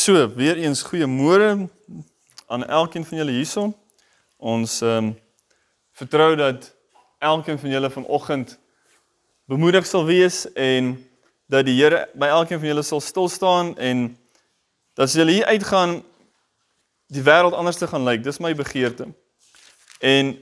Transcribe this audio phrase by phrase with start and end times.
[0.00, 1.68] So, weer eens goeiemôre
[2.46, 3.74] aan elkeen van julle hierson.
[4.36, 5.18] Ons ehm um,
[5.92, 6.70] vertrou dat
[7.18, 8.58] elkeen van julle vanoggend
[9.44, 11.10] bemoedig sal wees en
[11.46, 14.06] dat die Here by elkeen van julle sal stil staan en
[14.94, 15.98] dat as julle hier uitgaan
[17.12, 18.24] die wêreld anders te gaan lyk.
[18.24, 19.10] Dis my begeerte.
[19.98, 20.32] En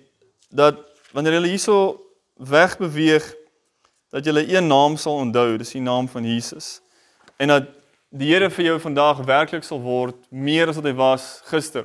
[0.48, 0.78] dat
[1.10, 1.98] wanneer julle hierso
[2.34, 3.34] wegbeweeg
[4.14, 6.78] dat julle een naam sal onthou, dis die naam van Jesus.
[7.36, 7.77] En dat
[8.08, 11.84] die Here vir jou vandag werklik sal word meer as wat hy was gister.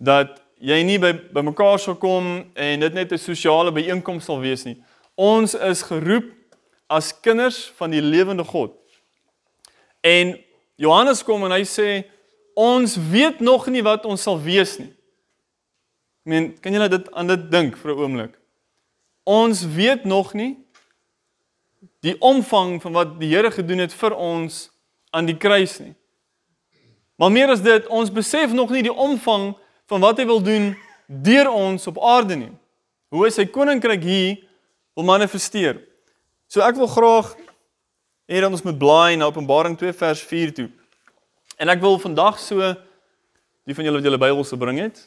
[0.00, 4.40] Dat jy nie by by mekaar sal kom en dit net 'n sosiale byeenkoms sal
[4.40, 4.82] wees nie.
[5.16, 6.32] Ons is geroep
[6.88, 8.72] as kinders van die lewende God.
[10.02, 10.38] En
[10.76, 12.04] Johannes kom en hy sê
[12.56, 14.92] ons weet nog nie wat ons sal wees nie.
[16.24, 18.38] Ek meen, kan julle dit aan dit dink vir 'n oomblik?
[19.24, 20.56] Ons weet nog nie
[22.00, 24.73] die omvang van wat die Here gedoen het vir ons
[25.14, 25.94] aan die kruis nie.
[27.16, 29.52] Maar meer as dit, ons besef nog nie die omvang
[29.90, 30.72] van wat hy wil doen
[31.06, 32.52] deur ons op aarde nie.
[33.14, 34.40] Hoe hy sy koninkryk hier
[34.96, 35.78] wil manifesteer.
[36.50, 37.34] So ek wil graag
[38.30, 40.68] hê dat ons moet blaai na Openbaring 2 vers 4 toe.
[41.60, 42.74] En ek wil vandag so
[43.64, 44.98] die van julle wat julle Bybels gebring het.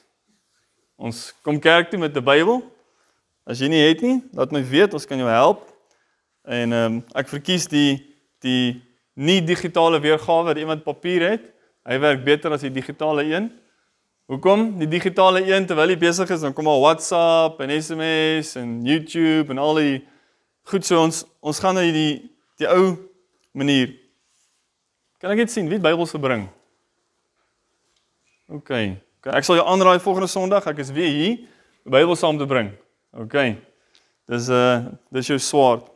[0.98, 2.64] Ons kom kerk toe met 'n Bybel.
[3.46, 5.68] As jy nie het nie, laat my weet, ons kan jou help.
[6.44, 8.87] En ehm um, ek verkies die die
[9.18, 11.48] nie digitale weergawe wat iemand papier het.
[11.88, 13.50] Hy werk beter as die digitale een.
[14.30, 14.74] Hoekom?
[14.82, 19.54] Die digitale een terwyl jy besig is, dan kom al WhatsApp en SMS en YouTube
[19.54, 19.96] en al die
[20.68, 22.28] goed so ons ons gaan na die
[22.60, 22.98] die ou
[23.56, 23.96] manier.
[25.22, 26.46] Kan ek dit sien wie die Bybel se bring?
[28.52, 28.74] OK.
[29.18, 31.40] OK, ek sal jou aanraai volgende Sondag, ek is weer hier,
[31.88, 32.70] die Bybel saam te bring.
[33.18, 33.38] OK.
[34.28, 35.88] Dis uh dis jou swaard.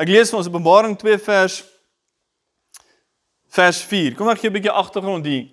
[0.00, 1.60] Ek lees van ons Openbaring 2 vers
[3.50, 4.14] vers 4.
[4.14, 5.48] Kom ek gee 'n bietjie agtergrond hier.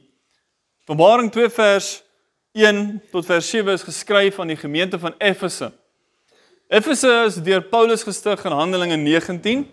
[0.86, 2.04] Openbaring 2 vers
[2.54, 5.72] 1 tot vers 7 is geskryf aan die gemeente van Efese.
[6.70, 9.67] Efese is deur Paulus gestig in Handelinge 19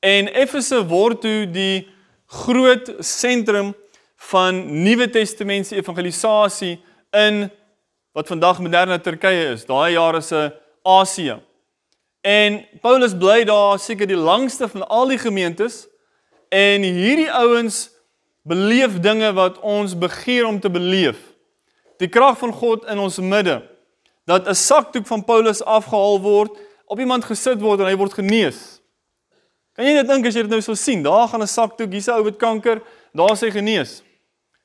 [0.00, 1.88] en Efese word toe die
[2.26, 3.74] groot sentrum
[4.30, 6.80] van Nuwe Testamentiese evangelisasie
[7.10, 7.50] in
[8.12, 9.64] wat vandag moderne Turkye is.
[9.64, 10.52] Daai jare se
[10.82, 11.40] Asië.
[12.20, 15.86] En Paulus bly daar seker die langste van al die gemeentes
[16.52, 17.86] En hierdie ouens
[18.44, 21.16] beleef dinge wat ons begeer om te beleef.
[21.96, 23.62] Die krag van God in ons midde.
[24.28, 28.80] Dat 'n sakdoek van Paulus afgehaal word, op iemand gesit word en hy word genees.
[29.72, 31.02] Kan jy net dink as jy dit nou sou sien?
[31.02, 32.82] Daar gaan 'n sakdoek, hier's 'n ou met kanker,
[33.14, 34.02] daar's hy genees.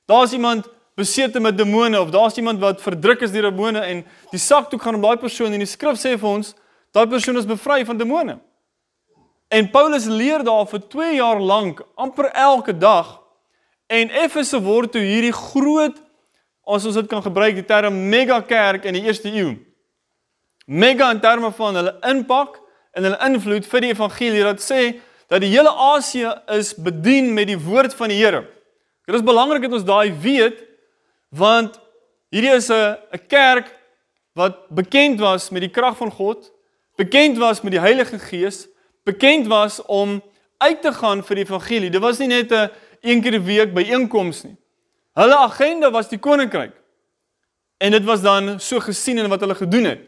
[0.06, 4.40] Daar's iemand besete met demone of daar's iemand wat verdruk is deur demone en die
[4.40, 6.54] sakdoek gaan op daai persoon en die skrif sê vir ons,
[6.92, 8.40] daai persoon is bevry van demone.
[9.48, 13.22] En Paulus leer daar vir 2 jaar lank, amper elke dag.
[13.88, 16.02] En Efese word toe hierdie groot
[16.68, 19.56] as ons dit kan gebruik die term mega kerk in die eerste eeu.
[20.68, 22.60] Mega in terme van hulle impak
[22.92, 24.82] en hulle invloed vir die evangelie wat sê
[25.32, 28.44] dat die hele Asië is bedien met die woord van die Here.
[29.08, 30.60] Dit is belangrik dat ons daai weet
[31.32, 31.80] want
[32.36, 33.72] hierdie is 'n 'n kerk
[34.36, 36.52] wat bekend was met die krag van God,
[36.96, 38.68] bekend was met die Heilige Gees
[39.08, 40.20] bekend was om
[40.58, 41.92] uit te gaan vir die evangelie.
[41.94, 42.70] Dit was nie net 'n
[43.02, 44.58] een keer 'n week byeenkoms nie.
[45.14, 46.74] Hulle agenda was die koninkryk.
[47.78, 50.00] En dit was dan so gesien in wat hulle gedoen het.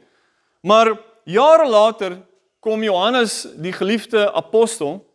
[0.62, 2.22] Maar jare later
[2.60, 5.06] kom Johannes, die geliefde apostel,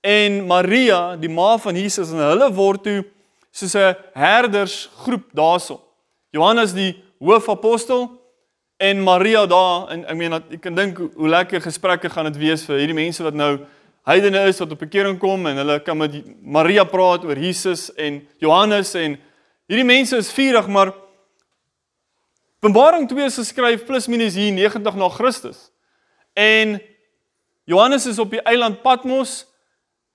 [0.00, 3.04] en Maria, die ma van Jesus en hulle word toe
[3.50, 5.80] soos 'n herdersgroep daarso.
[6.30, 8.20] Johannes die hoofapostel
[8.76, 12.64] en Maria daar en ek meen ek kan dink hoe lekker gesprekke gaan dit wees
[12.68, 13.54] vir hierdie mense wat nou
[14.06, 18.20] heidene is wat op bekering kom en hulle kan met Maria praat oor Jesus en
[18.42, 19.16] Johannes en
[19.70, 20.92] hierdie mense is vurig maar
[22.66, 25.68] Openbaring 2 is geskryf plus minus hier 90 na Christus.
[26.34, 26.80] En
[27.64, 29.44] Johannes is op die eiland Patmos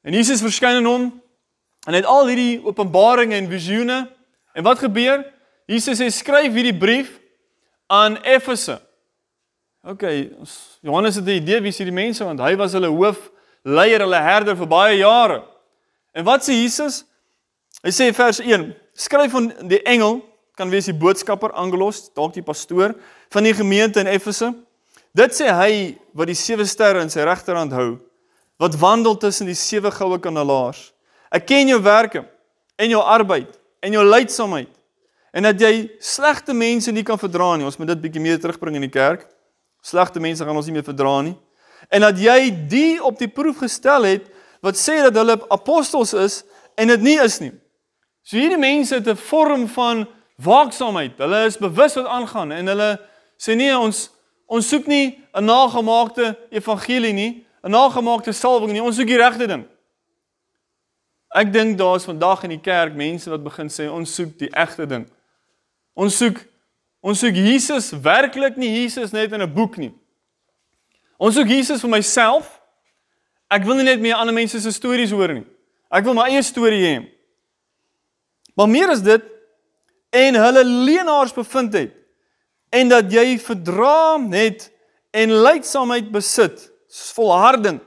[0.03, 1.05] en Jesus verskyn aan hom
[1.85, 3.99] en hy het al hierdie openbarings en visioene
[4.51, 5.23] en wat gebeur?
[5.69, 7.20] Jesus sê skryf hierdie brief
[7.91, 8.79] aan Efese.
[9.83, 10.01] OK,
[10.79, 13.31] Johannes het 'n idee wie hierdie mense want hy was hulle hoof
[13.63, 15.43] leier, hulle herder vir baie jare.
[16.13, 17.03] En wat sê Jesus?
[17.83, 20.21] Hy sê vers 1: Skryf van die engel,
[20.55, 22.95] kan wees die boodskapper Angelos, dalk die pastoor
[23.29, 24.53] van die gemeente in Efese.
[25.11, 27.99] Dit sê hy wat die sewe sterre in sy regterhand hou,
[28.57, 30.93] wat wandel tussen die sewe goue kandelaars.
[31.31, 32.23] Ek ken jou werke
[32.77, 34.69] en jou arbeid en jou lydsaamheid
[35.31, 37.65] En dat jy slegte mense nie kan verdra nie.
[37.65, 39.23] Ons moet dit bietjie meer terugbring in die kerk.
[39.81, 41.35] Slegte mense gaan ons nie meer verdra nie.
[41.89, 44.27] En dat jy die op die proef gestel het
[44.61, 46.41] wat sê dat hulle apostels is
[46.77, 47.53] en dit nie is nie.
[48.21, 50.07] So hierdie mense het 'n vorm van
[50.37, 51.17] waaksaamheid.
[51.17, 52.99] Hulle is bewus wat aangaan en hulle
[53.37, 54.09] sê nee, ons
[54.47, 58.83] ons soek nie 'n nagemaakte evangelie nie, 'n nagemaakte salwing nie.
[58.83, 59.65] Ons soek die regte ding.
[61.33, 64.85] Ek dink daar's vandag in die kerk mense wat begin sê ons soek die egte
[64.85, 65.07] ding.
[65.95, 66.39] Ons soek
[67.01, 69.93] ons soek Jesus werklik nie Jesus net in 'n boek nie.
[71.17, 72.61] Ons soek Jesus vir myself.
[73.49, 75.45] Ek wil nie net meer ander mense se stories hoor nie.
[75.91, 77.09] Ek wil my eie storie hê.
[78.55, 79.21] Maar meer as dit
[80.11, 81.93] en hulle leenaars bevind het
[82.71, 84.69] en dat jy verdraam het
[85.11, 86.69] en lydsaamheid besit,
[87.15, 87.79] volharding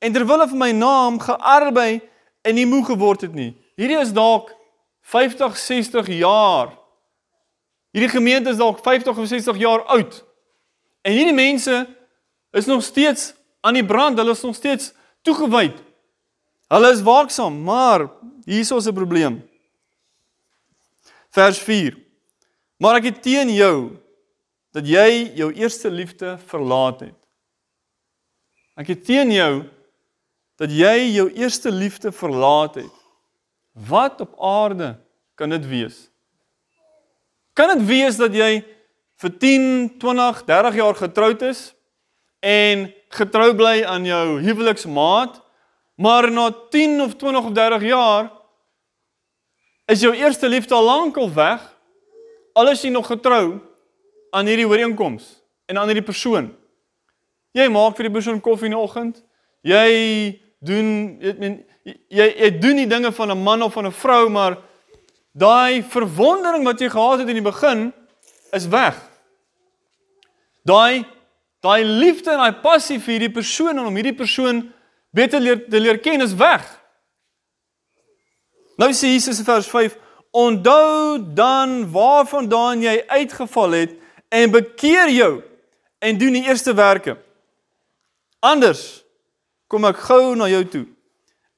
[0.00, 2.00] en terwyl vir my naam gearbei
[2.44, 3.52] en nie moeg geword het nie.
[3.76, 4.52] Hierdie is dalk
[5.12, 6.79] 50, 60 jaar.
[7.90, 10.24] Hierdie gemeente is dalk 50 of 60 jaar oud.
[11.02, 11.86] En hierdie mense
[12.50, 14.92] is nog steeds aan die brand, hulle is nog steeds
[15.22, 15.78] toegewyd.
[16.70, 18.08] Hulle is waaksaam, maar
[18.44, 19.42] hier is 'n probleem.
[21.30, 21.96] Vers 4.
[22.76, 23.96] Maar ek het teen jou
[24.72, 27.18] dat jy jou eerste liefde verlaat het.
[28.74, 29.64] Ek het teen jou
[30.56, 32.92] dat jy jou eerste liefde verlaat het.
[33.72, 35.00] Wat op aarde
[35.34, 36.09] kan dit wees?
[37.52, 38.62] Kan dit wees dat jy
[39.20, 41.74] vir 10, 20, 30 jaar getroud is
[42.40, 45.40] en getrou bly aan jou huweliksmaat,
[46.00, 48.30] maar na 10 of 20 of 30 jaar
[49.90, 51.60] is jou eerste liefde al lankal weg?
[52.52, 53.58] Al is nog getrou
[54.30, 56.50] aan hierdie ooreenkoms en aan hierdie persoon.
[57.52, 59.18] Jy maak vir die persoon koffie in die oggend.
[59.66, 61.58] Jy doen ek meen
[62.12, 64.58] jy jy doen die dinge van 'n man of van 'n vrou, maar
[65.32, 67.88] daai verwondering wat jy gehad het in die begin
[68.56, 68.98] is weg.
[70.66, 71.06] Daai
[71.60, 74.62] daai liefde en daai passie vir hierdie persoon en om hierdie persoon
[75.12, 76.64] beter leer te leer ken is weg.
[78.80, 79.96] Nou sê Jesus in vers 5:
[80.30, 83.96] "Onthou dan waarvandaan jy uitgeval het
[84.30, 85.42] en bekeer jou
[86.00, 87.16] en doen die eerste werke.
[88.40, 89.02] Anders
[89.68, 90.86] kom ek gou na jou toe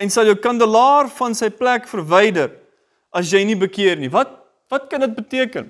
[0.03, 2.51] en sal jou kandelaar van sy plek verwyder
[3.13, 4.39] as jy nie bekeer nie." Wat
[4.73, 5.69] wat kan dit beteken?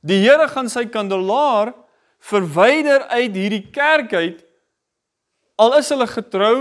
[0.00, 1.74] Die Here gaan sy kandelaar
[2.20, 4.40] verwyder uit hierdie kerk uit
[5.60, 6.56] al is hulle getrou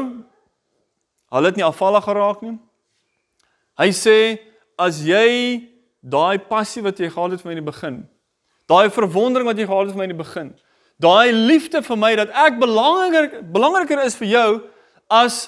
[1.29, 2.55] hulle het nie afvallig geraak nie
[3.79, 4.15] hy sê
[4.79, 5.27] as jy
[5.99, 7.99] daai passie wat jy gehad het van in die begin
[8.71, 10.53] daai verwondering wat jy gehad het van in die begin
[10.99, 14.49] daai liefde vir my dat ek belangriker belangriker is vir jou
[15.11, 15.47] as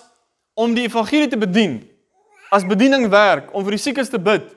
[0.60, 1.80] om die evangelie te bedien
[2.52, 4.50] as bediening werk om vir die siekes te bid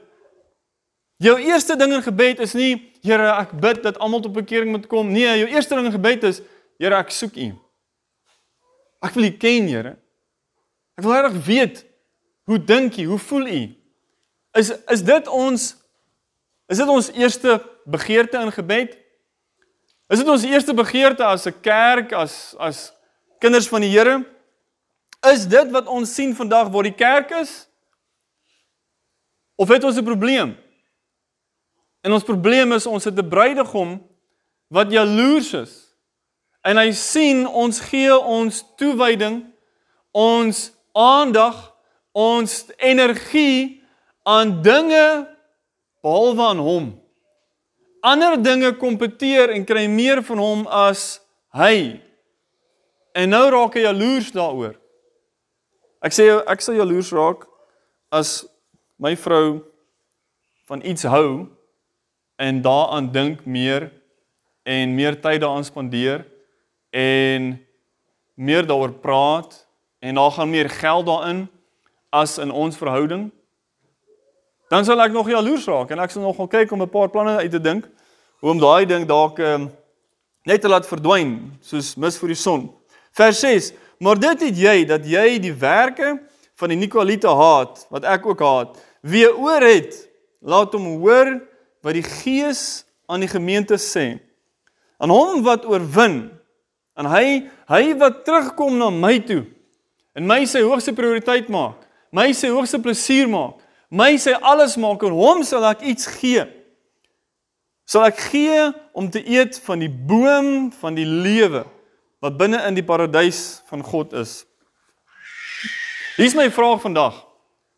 [1.25, 4.87] jou eerste ding in gebed is nie Here, ek bid dat almal tot bekering moet
[4.89, 5.11] kom.
[5.13, 6.39] Nee, jou eerste ding in gebed is,
[6.81, 7.51] Here, ek soek U.
[9.05, 9.93] Ek wil U ken, Here.
[10.97, 11.83] Ek wil regtig weet
[12.49, 13.05] hoe dink U?
[13.13, 13.61] Hoe voel U?
[14.57, 15.67] Is is dit ons
[16.73, 18.97] is dit ons eerste begeerte in gebed?
[20.09, 22.93] Is dit ons eerste begeerte as 'n kerk, as as
[23.39, 24.25] kinders van die Here?
[25.29, 27.69] Is dit wat ons sien vandag waar die kerk is?
[29.57, 30.57] Of het ons 'n probleem?
[32.01, 34.07] En ons probleem is ons het 'n bruidegom
[34.69, 35.97] wat jaloers is.
[36.63, 39.45] En hy sien ons gee ons toewyding,
[40.11, 41.75] ons aandag,
[42.13, 43.83] ons energie
[44.23, 45.37] aan dinge
[46.01, 47.03] behalwe aan hom.
[48.01, 51.21] Ander dinge kompeteer en kry meer van hom as
[51.57, 52.01] hy.
[53.13, 54.75] En nou raak hy jaloers daaroor.
[56.05, 57.47] Ek sê ek sal jaloers raak
[58.13, 58.43] as
[58.97, 59.63] my vrou
[60.65, 61.47] van iets hou
[62.37, 63.91] en daaraan dink meer
[64.63, 66.25] en meer tyd daaraan spandeer
[66.91, 67.67] en
[68.35, 69.67] meer daaroor praat
[69.99, 71.47] en daar gaan meer geld daarin
[72.11, 73.31] as in ons verhouding
[74.69, 77.11] dan sal ek nog jaloers raak en ek sal nog gaan kyk om 'n paar
[77.11, 77.89] planne uit te dink
[78.41, 79.71] hoe om daai ding dalk um,
[80.45, 82.71] net te laat verdwyn soos mis vir die son.
[83.13, 86.19] Vers 6 maar dit het jy dat jy die werke
[86.61, 89.97] van die Nikolaiete haat wat ek ook haat wie oor het
[90.45, 91.37] laat hom hoor
[91.85, 94.17] wat die Gees aan die gemeente sê.
[94.97, 96.31] Aan hom wat oorwin,
[96.97, 97.27] aan hy
[97.69, 99.43] hy wat terugkom na my toe
[100.15, 101.81] en my sy hoogste prioriteit maak,
[102.15, 103.59] my sy hoogste plesier maak,
[103.91, 106.45] my sy alles maak en hom sal ek iets gee.
[107.85, 111.65] Sal ek gee om te eet van die boom van die lewe
[112.25, 114.45] wat binne in die paradys van God is.
[116.15, 117.17] Hier is my vraag vandag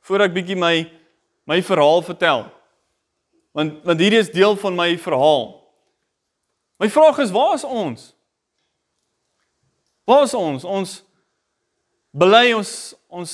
[0.05, 0.85] voor ek bietjie my
[1.49, 2.43] my verhaal vertel.
[3.57, 5.55] Want want hierdie is deel van my verhaal.
[6.77, 8.11] My vraag is waar is ons?
[10.05, 10.67] Waar is ons?
[10.69, 10.99] Ons
[12.13, 12.73] bely ons
[13.09, 13.33] ons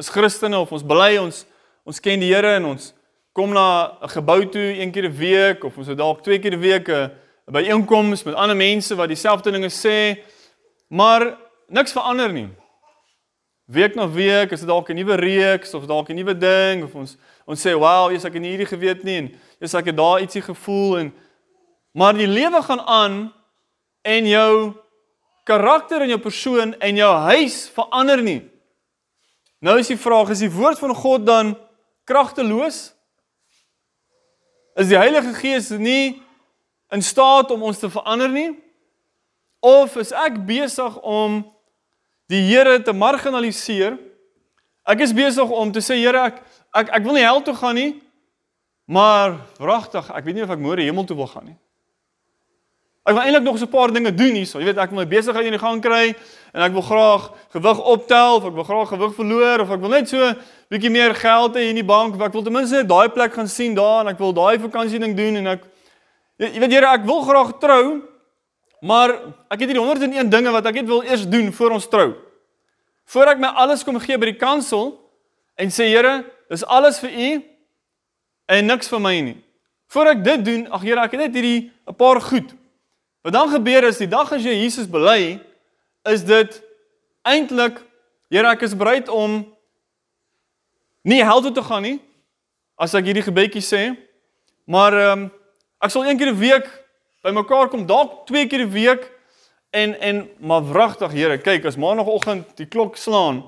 [0.00, 1.42] is Christene of ons bely ons
[1.84, 2.94] ons ken die Here en ons
[3.36, 6.56] kom na 'n gebou toe een keer 'n week of ons het dalk twee keer
[6.56, 7.12] 'n week 'n
[7.44, 10.24] byeenkoms met ander mense wat dieselfde dinge sê,
[10.88, 11.36] maar
[11.68, 12.48] niks verander nie.
[13.70, 16.94] Week na week is dit dalk 'n nuwe reeks of dalk 'n nuwe ding of
[16.94, 20.20] ons ons sê, "Wow, jy's ek het hierdie geweet nie en jy's ek het daar
[20.20, 21.12] ietsie gevoel en
[21.92, 23.32] maar die lewe gaan aan
[24.02, 24.74] en jou
[25.44, 28.40] karakter en jou persoon en jou huis verander nie.
[29.60, 31.54] Nou is die vraag, is die woord van God dan
[32.08, 32.90] kragteloos?
[34.78, 36.22] Is die Heilige Gees nie
[36.94, 38.54] in staat om ons te verander nie?
[39.60, 41.42] Of is ek besig om
[42.30, 43.98] die Here te marginaliseer?
[44.86, 46.40] Ek is besig om te sê Here, ek
[46.74, 47.90] ek ek wil nie hel toe gaan nie.
[48.90, 51.58] Maar wragtig, ek weet nie of ek môre hemel toe wil gaan nie.
[53.06, 54.58] Ek wil eintlik nog so 'n paar dinge doen hierso.
[54.58, 56.14] Jy weet, ek wil my besigheid in die gang kry
[56.52, 59.90] en ek wil graag gewig optel of ek wil graag gewig verloor of ek wil
[59.90, 60.34] net so
[60.70, 63.48] bietjie meer geld hê in die bank of ek wil ten minste daai plek gaan
[63.48, 65.62] sien daar en ek wil daai vakansie ding doen en ek
[66.38, 68.02] jy weet Here, ek wil graag trou,
[68.80, 69.12] Maar
[69.52, 72.14] ek het hier 101 dinge wat ek net wil eers doen voor ons trou.
[73.12, 74.94] Voor ek my alles kom gee by die kansel
[75.60, 77.28] en sê Here, dis alles vir U
[78.56, 79.36] en niks vir my nie.
[79.90, 82.54] Voor ek dit doen, ag Here, ek het net hierdie 'n paar goed.
[83.22, 85.40] Wat dan gebeur is die dag as jy Jesus bely,
[86.08, 86.62] is dit
[87.22, 87.82] eintlik
[88.30, 89.44] Here, ek is bereid om
[91.02, 92.00] nie hel toe te gaan nie
[92.78, 93.96] as ek hierdie gebedjie sê,
[94.64, 95.30] maar ehm um,
[95.80, 96.79] ek sal een keer 'n week
[97.24, 99.10] bymekaar kom dalk twee keer 'n week
[99.70, 103.44] en en maar wragtig Here, kyk as maandagooggend die klok slaan,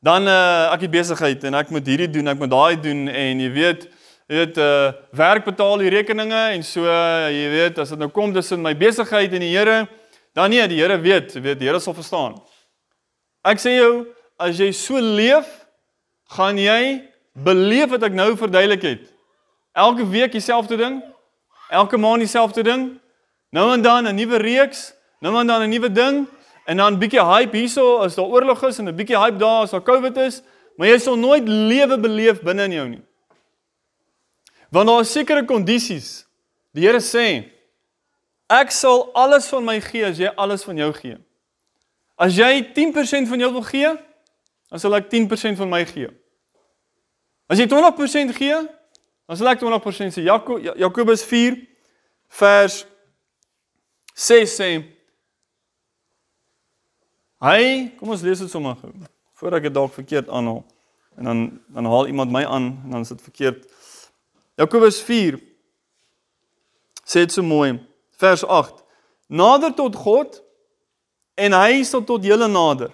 [0.00, 3.40] dan uh ek het besigheid en ek moet hierdie doen, ek moet daai doen en
[3.40, 3.88] jy weet
[4.28, 8.08] jy weet uh werk betaal die rekeninge en so uh, jy weet as dit nou
[8.08, 9.88] kom tussen my besigheid en die Here,
[10.34, 12.36] dan nee, die Here weet, jy weet die Here sal verstaan.
[13.46, 14.06] Ek sê jou,
[14.38, 15.46] as jy so leef,
[16.36, 19.04] gaan jy beleef wat ek nou verduidelik het.
[19.76, 21.00] Elke week dieselfde ding,
[21.70, 22.86] elke maand dieselfde ding,
[23.56, 26.28] Nou en dan 'n nuwe reeks, nou en dan 'n nuwe ding
[26.64, 29.70] en dan bietjie hype hierso as daar oorlog is en 'n bietjie hype daar as
[29.70, 30.42] daar COVID is,
[30.76, 33.02] maar jy sal nooit lewe beleef binne in jou nie.
[34.70, 36.26] Want daar is sekere kondisies.
[36.72, 37.50] Die Here sê
[38.46, 41.16] ek sal alles van my gee as jy alles van jou gee.
[42.16, 43.96] As jy 10% van jou wil gee,
[44.68, 46.08] dan sal ek 10% van my gee.
[47.46, 48.68] As jy 20% gee,
[49.26, 50.22] dan sal ek 20% sê
[50.76, 51.56] Jakobus 4
[52.28, 52.86] vers
[54.16, 54.70] 6 sê
[57.36, 58.94] Hy, kom ons lees dit sommer gou
[59.36, 60.62] voordat ek dit dalk verkeerd aanhaal.
[61.20, 61.40] En dan
[61.76, 63.66] dan haal iemand my aan en dan is dit verkeerd.
[64.56, 65.36] Jakobus 4
[67.04, 67.76] sê dit so mooi.
[68.16, 68.80] Vers 8.
[69.28, 70.40] Nader tot God
[71.36, 72.88] en hy sal tot julle nader.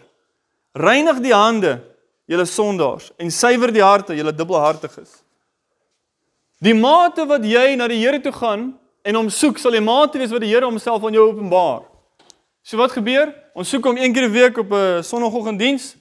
[0.74, 1.76] Reinig die hande,
[2.26, 5.20] julle sondaars, en suiwer die harte, julle dubbelhartiges.
[6.64, 8.72] Die mate wat jy na die Here toe gaan,
[9.02, 11.82] en hom soek, sal die mate wees wat die Here homself aan jou openbaar.
[12.62, 13.32] So wat gebeur?
[13.58, 15.96] Ons soek hom een keer 'n week op 'n Sondagoggenddiens.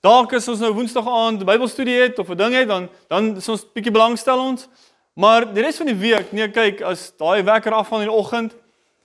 [0.00, 3.48] Dalk is ons nou Woensdag aand Bybelstudie het of 'n ding het, dan dan is
[3.48, 4.68] ons bietjie belangstel ons.
[5.14, 8.16] Maar die res van die week, nee, kyk, as daai wekker af van in die
[8.16, 8.54] oggend,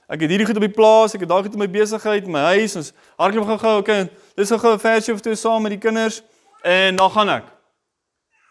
[0.07, 2.39] ek het hierdie goed op die plaas, ek het daai goed in my besigheid, my
[2.39, 6.21] huis, ons hardloop gou-gou, okay, dis gou 'n versie of twee saam met die kinders
[6.63, 7.43] en dan gaan ek.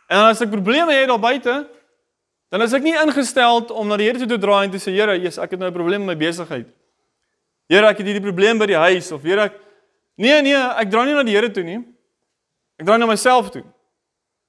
[0.09, 1.67] En as ek probleme het daar buite,
[2.49, 4.95] Dan is ek nie ingestel om na die Here toe te draai en te sê
[4.95, 6.67] Here, Jesus, ek het nou 'n probleem met my besigheid.
[7.69, 9.69] Here, ek het hierdie probleem by die huis of Here, ek
[10.19, 11.79] Nee, nee, ek draai nie na die Here toe nie.
[12.79, 13.63] Ek draai na myself toe.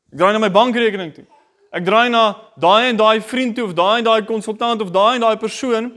[0.09, 1.25] Ek draai na my bankrekening toe.
[1.69, 2.23] Ek draai na
[2.57, 5.91] daai en daai vriend toe of daai en daai konsultant of daai en daai persoon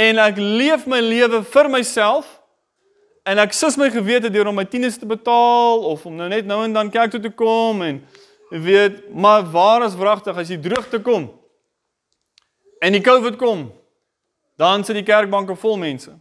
[0.00, 2.30] en ek leef my lewe vir myself
[3.28, 6.48] en ek sus my gewete deur om my tieners te betaal of om nou net
[6.48, 8.00] nou en dan kerk toe te kom en
[8.60, 11.30] weet, maar waar is wragtig as die droogte kom?
[12.78, 13.72] En die COVID kom,
[14.56, 16.12] dan sit die kerkbanke vol mense.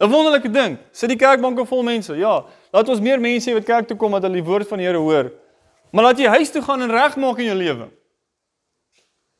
[0.00, 2.14] 'n Wonderlike ding, sit die kerkbanke vol mense.
[2.16, 4.78] Ja, laat ons meer mense hê wat kerk toe kom wat hulle die woord van
[4.78, 5.32] die Here hoor.
[5.92, 7.90] Maar laat jy huis toe gaan en regmaak in jou lewe.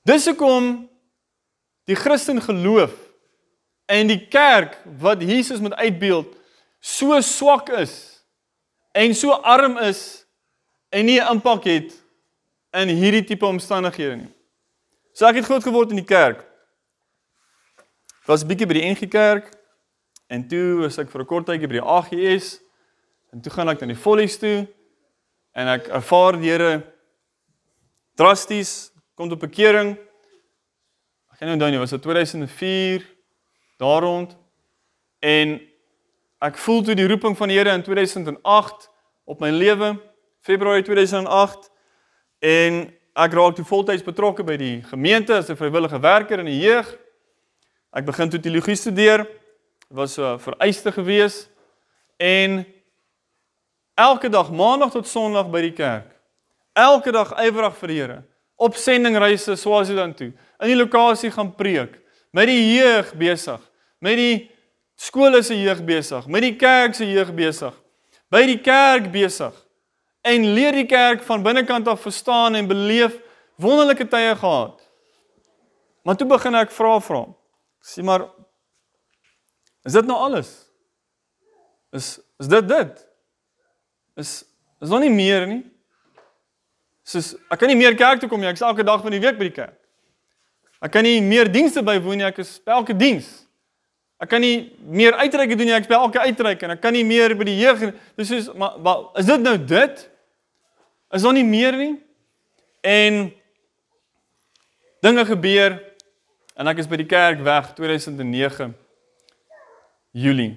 [0.05, 0.89] Dis hoekom
[1.89, 2.93] die Christen geloof
[3.89, 6.37] en die kerk wat Jesus met uitbeeld
[6.81, 8.25] so swak is
[8.93, 10.20] en so arm is
[10.90, 11.94] en nie 'n impak het
[12.73, 14.35] in hierdie tipe omstandighede nie.
[15.12, 16.44] So ek het groot geword in die kerk.
[18.23, 19.50] Ek was 'n bietjie by die NG Kerk
[20.28, 22.61] en toe was ek vir 'n kort tydjie by die AGS
[23.32, 24.68] en toe gaan ek dan die Follies toe
[25.54, 26.82] en ek ervaar die Here
[28.14, 29.97] drasties kom tot bekering.
[31.32, 33.04] Ek gaan nou dan nie, was dit 2004
[33.78, 34.37] daar rond
[35.20, 35.61] en
[36.40, 38.88] ek voel toe die roeping van die Here in 2008
[39.25, 40.10] op my lewe
[40.40, 41.70] Februarie 2008
[42.40, 42.87] En
[43.20, 46.97] ek raak toe voltyds betrokke by die gemeente as 'n vrywillige werker in die jeug.
[47.92, 49.26] Ek begin toe teologie studeer.
[49.88, 51.49] Dit was so vereiste gewees
[52.16, 52.64] en
[53.94, 56.16] elke dag maandag tot sonderdag by die kerk.
[56.73, 58.25] Elke dag ywerig vir die Here.
[58.56, 60.32] Op sendingreise Swaziland toe.
[60.61, 62.00] In die lokasie gaan preek.
[62.32, 63.61] Met die jeug besig.
[63.99, 64.50] Met die
[64.97, 66.26] skole se jeug besig.
[66.26, 67.75] Met die kerk se jeug besig.
[68.30, 69.52] By die kerk besig
[70.21, 73.17] en leer die kerk van binnekant af verstaan en beleef
[73.61, 74.81] wonderlike tye gehad.
[76.03, 77.25] Maar toe begin ek vra vra.
[77.85, 78.27] Sê maar
[79.85, 80.53] is dit nou alles?
[81.97, 83.05] Is is dit dit?
[84.21, 84.45] Is
[84.81, 85.62] is nog nie meer nie.
[87.05, 88.49] Soos ek kan nie meer kerk toe kom nie.
[88.49, 89.77] Ek is elke dag van die week by die kerk.
[90.81, 92.29] Ek kan nie meer dienste bywoon nie.
[92.29, 93.29] Ek is elke diens.
[94.21, 95.75] Ek kan nie meer uitreike doen nie.
[95.75, 97.87] Ek by elke uitreik en ek kan nie meer by die jeug.
[98.21, 100.03] Dis soos maar, maar is dit nou dit?
[101.17, 101.95] Is daar nie meer nie?
[102.85, 103.23] En
[105.00, 105.79] dinge gebeur
[106.61, 108.75] en ek is by die kerk weg 2009
[110.12, 110.53] Julie.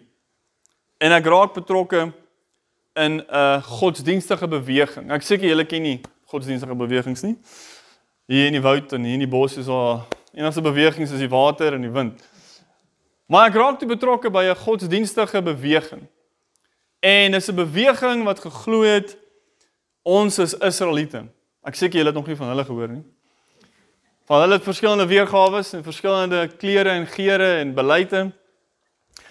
[0.99, 2.09] En ek raak betrokke
[2.99, 5.11] in 'n godsdienstige beweging.
[5.11, 7.37] Ek seker julle ken nie godsdienstige bewegings nie.
[8.27, 11.29] Hier in die woud en hier in die bos is daar enigste bewegings is die
[11.29, 12.21] water en die wind.
[13.25, 16.07] Maar ek raak toe betrokke by 'n godsdienstige beweging.
[16.99, 19.17] En dis 'n beweging wat geglo het
[20.03, 21.27] ons is Israeliete.
[21.63, 23.03] Ek seker julle het nog nie van hulle gehoor nie.
[24.25, 28.31] Van hulle het verskillende weergawe en verskillende kleure en geure en beleide.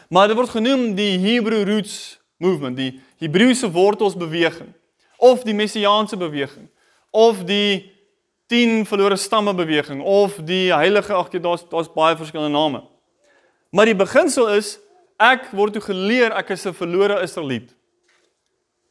[0.08, 4.72] Maar dit word genoem die Hebrew Roots Movement, die Hebreëse wortels beweging
[5.16, 6.68] of die messiaanse beweging
[7.10, 7.92] of die
[8.46, 12.82] 10 verlore stamme beweging of die heilige ag daar's daar's baie verskillende name.
[13.72, 14.74] Maar die beginsel is
[15.22, 17.72] ek word toe geleer ek is 'n verlore Israeliet.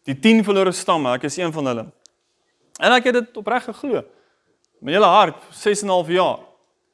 [0.06, 1.86] Die 10 verlore stamme, ek is een van hulle.
[2.80, 4.04] En ek het dit opreg geglo.
[4.82, 6.40] Met hele hart, 6 en 'n half jaar.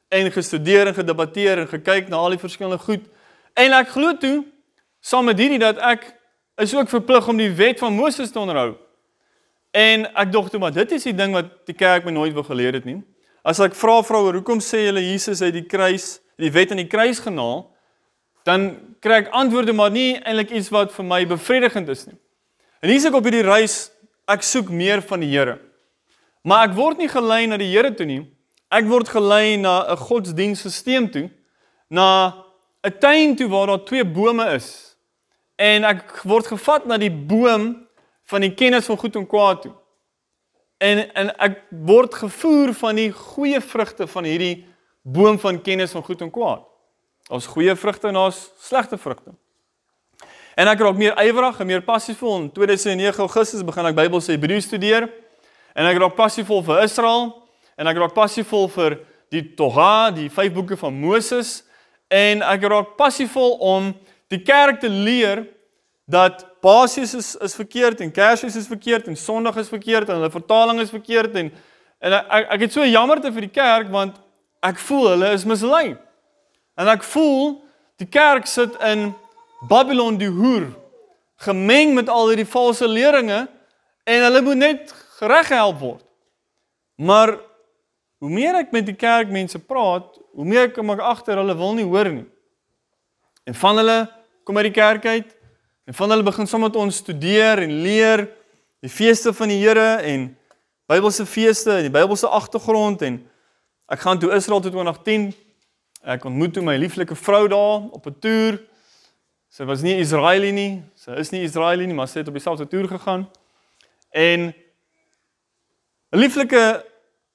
[0.08, 3.00] En gestudeer en gedebatteer en gekyk na al die verskillende goed.
[3.54, 4.44] En ek glo toe
[5.00, 6.14] saam met hierdie dat ek
[6.56, 8.76] is ook verplig om die wet van Moses te onderhou.
[9.70, 12.44] En ek dink toe maar dit is die ding wat die kerk my nooit wou
[12.44, 13.02] geleer het nie.
[13.42, 16.90] As ek vra vroue, hoekom sê julle Jesus uit die kruis, die wet aan die
[16.90, 17.70] kruis genaal,
[18.48, 18.70] dan
[19.04, 22.16] kry ek antwoorde maar nie eintlik iets wat vir my bevredigend is nie.
[22.80, 23.88] En hier's ek op hierdie reis,
[24.30, 25.58] ek soek meer van die Here.
[26.46, 28.22] Maar ek word nie gelei na die Here toe nie.
[28.72, 31.30] Ek word gelei na 'n godsdienstelsel toe,
[31.90, 32.44] na
[32.84, 34.96] 'n tuin toe waar daar twee bome is.
[35.56, 37.86] En ek word gevat na die boom
[38.24, 39.74] van die kennis van goed en kwaad toe.
[40.78, 44.66] En en ek word gevoer van die goeie vrugte van hierdie
[45.02, 46.67] boom van kennis van goed en kwaad.
[47.28, 49.34] Daar's goeie vrugte en daar's slegte vrugte.
[50.58, 52.38] En ek raak meer ywerig en meer passievol.
[52.40, 55.06] In 2009 Augustus begin ek Bybelse Hebreë studeer.
[55.76, 57.28] En ek raak passievol vir Israel
[57.78, 58.98] en ek raak passievol vir
[59.30, 61.60] die Torah, die vyf boeke van Moses
[62.08, 63.92] en ek raak passievol om
[64.32, 65.44] die kerk te leer
[66.08, 70.32] dat Paasies is is verkeerd en Kersfees is verkeerd en Sondag is verkeerd en hulle
[70.32, 71.52] vertaling is verkeerd en
[72.00, 74.16] en ek ek het so jammerte vir die kerk want
[74.64, 75.94] ek voel hulle is mislei.
[76.78, 77.58] En ek voel
[77.98, 79.10] die kerk sit in
[79.66, 80.68] Babylon die hoer
[81.42, 83.46] gemeng met al hierdie valse leringe
[84.06, 86.04] en hulle moet net reggehelp word.
[86.98, 87.36] Maar
[88.18, 91.86] hoe meer ek met die kerkmense praat, hoe meer kom ek agter hulle wil nie
[91.86, 92.26] hoor nie.
[93.46, 93.98] En van hulle
[94.46, 95.34] kom uit die kerk uit
[95.88, 98.26] en van hulle begin saam met ons studeer en leer
[98.84, 100.30] die feeste van die Here en
[100.88, 103.20] Bybelse feeste en die Bybelse agtergrond en
[103.92, 105.30] ek gaan toe Israel toe 2010.
[106.02, 108.58] Ek ontmoet toe my lieflike vrou daar op 'n toer
[109.48, 110.82] Sy was nie Israelie nie.
[110.98, 113.24] Sy is nie Israelie nie, maar sy het op dieselfde toer gegaan.
[114.12, 114.52] En
[116.12, 116.84] 'n lieflike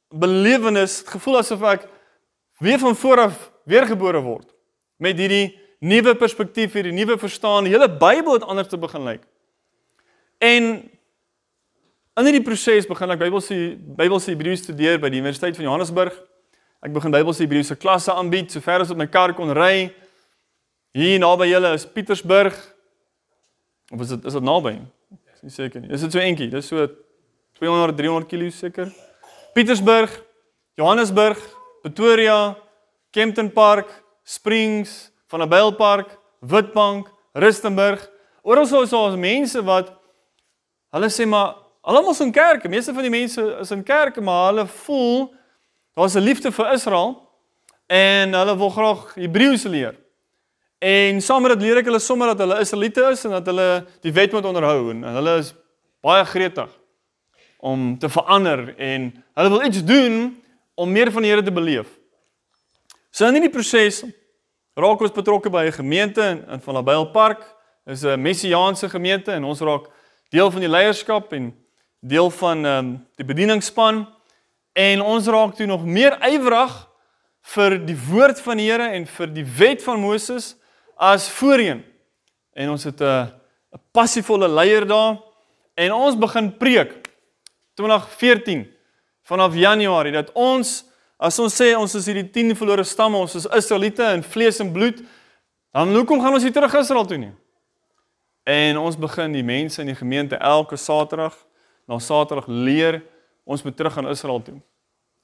[0.10, 1.88] belewenis, gevoel asof ek
[2.60, 4.54] weer van voor af weergebore word
[4.98, 7.64] met hierdie nuwe perspektief, hierdie nuwe verstaan.
[7.64, 9.24] Die hele Bybel het anders te begin lyk.
[10.38, 10.90] En
[12.14, 16.14] in hierdie proses begin ek Bybelse Bybelse Hebreë studeer by die Universiteit van Johannesburg.
[16.84, 19.88] Ek begin Bybelse Hebreëse klasse aanbied sover as wat my kar kon ry.
[20.92, 22.58] Hier naby julle is Pietersburg.
[23.94, 24.74] Of is dit is dit naby?
[25.16, 25.94] Ek is nie seker nie.
[25.96, 26.50] Is dit so eentjie?
[26.52, 26.84] Dis so
[27.62, 28.92] 200 300 km seker.
[29.56, 30.12] Pietersburg,
[30.76, 31.40] Johannesburg,
[31.86, 32.58] Pretoria,
[33.16, 33.88] Kempton Park,
[34.28, 38.04] Springs, Vanderbijl Park, Witbank, Rustenburg.
[38.44, 39.94] Oral so is ons mense wat
[40.92, 42.68] hulle sê maar almal is in kerke.
[42.68, 45.32] Meeste van die mense is in kerke, maar hulle voel
[45.94, 47.30] daar's 'n liefde vir Israel
[47.88, 49.96] en hulle wil graag Hebreëus leer.
[50.80, 53.86] En saam met dit leer ek hulle sommer dat hulle Israeliete is en dat hulle
[54.02, 55.54] die wet moet onderhou en hulle is
[56.02, 56.70] baie gretig
[57.58, 60.44] om te verander en hulle wil iets doen
[60.76, 61.88] om meer van die Here te beleef.
[63.12, 64.04] So in hierdie proses
[64.76, 67.40] raak ons betrokke by 'n gemeente in, in van Nabyl Park.
[67.86, 69.88] Dit is 'n messiaanse gemeente en ons raak
[70.30, 71.54] deel van die leierskap en
[72.00, 74.08] deel van ehm um, die bedieningsspan
[74.74, 76.74] en ons raak toe nog meer ywerig
[77.54, 80.54] vir die woord van die Here en vir die wet van Moses
[80.96, 81.84] as voorheen.
[82.56, 83.32] En ons het 'n
[83.74, 85.18] 'n passievolle leier daar
[85.74, 87.10] en ons begin preek
[87.76, 88.68] 2014
[89.24, 90.84] vanaf Januarie dat ons
[91.18, 94.72] as ons sê ons is hierdie 10 verlore stamme, ons is Israeliete in vlees en
[94.74, 95.00] bloed,
[95.72, 97.32] dan hoekom gaan ons nie terug Israel toe nie?
[98.44, 101.38] En ons begin die mense in die gemeente elke Saterdag
[101.88, 103.00] na Saterdag leer
[103.44, 104.60] ons moet terug aan Israel toe.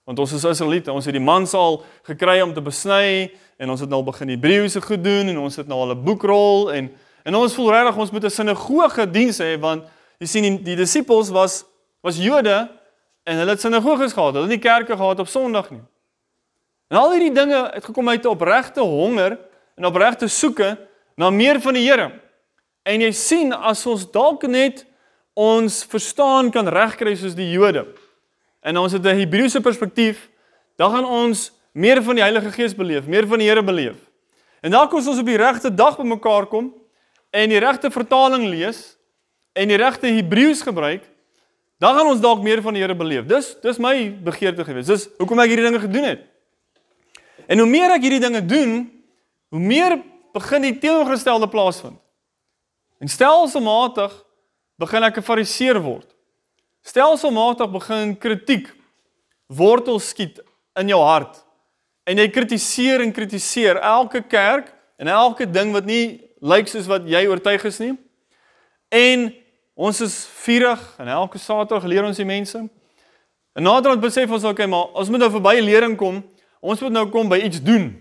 [0.03, 3.29] Want ons is Israeliete, ons het die mansaal gekry om te besny
[3.62, 6.03] en ons het nou al begin Hebreëse goed doen en ons het nou al 'n
[6.03, 6.89] boekrol en
[7.23, 9.84] en ons voel regtig ons moet 'n sinagoge diens hê want
[10.19, 11.65] jy sien die, die disippels was
[12.01, 12.69] was Jode
[13.23, 14.34] en hulle het sinagoges gehad.
[14.34, 15.82] Hulle het nie kerke gehad op Sondag nie.
[16.89, 19.38] En al hierdie dinge het gekom uit 'n opregte honger
[19.75, 20.77] en opregte soeke
[21.15, 22.12] na meer van die Here.
[22.84, 24.86] En jy sien as ons dalk net
[25.34, 27.86] ons verstaan kan regkry soos die Jode.
[28.62, 30.30] En ons het 'n Hebreëse perspektief,
[30.76, 33.95] dan gaan ons meer van die Heilige Gees beleef, meer van die Here beleef.
[34.62, 36.74] En dan kom ons op die regte dag bymekaar kom
[37.30, 38.98] en die regte vertaling lees
[39.54, 41.04] en die regte Hebreëus gebruik,
[41.80, 43.26] dan gaan ons dalk meer van die Here beleef.
[43.26, 44.86] Dis dis my begeerte gewees.
[44.86, 46.26] Dis hoekom ek hierdie dinge gedoen het.
[47.48, 48.74] En hoe meer ek hierdie dinge doen,
[49.50, 49.98] hoe meer
[50.36, 51.98] begin die teenoorgestelde plaasvind.
[53.00, 54.13] En stelselmatig
[54.80, 56.08] begin ek 'n fariseer word.
[56.89, 58.69] Stelselmatig begin kritiek
[59.47, 60.39] wortel skiet
[60.80, 61.36] in jou hart.
[62.10, 67.06] En jy kritiseer en kritiseer elke kerk en elke ding wat nie lyk soos wat
[67.10, 67.93] jy oortuig is nie.
[68.89, 69.28] En
[69.78, 72.63] ons is vurig en elke Saterdag leer ons die mense.
[73.54, 76.23] En naderhand besef ons okay, maar ons moet nou verby lering kom.
[76.60, 77.91] Ons moet nou kom by iets doen.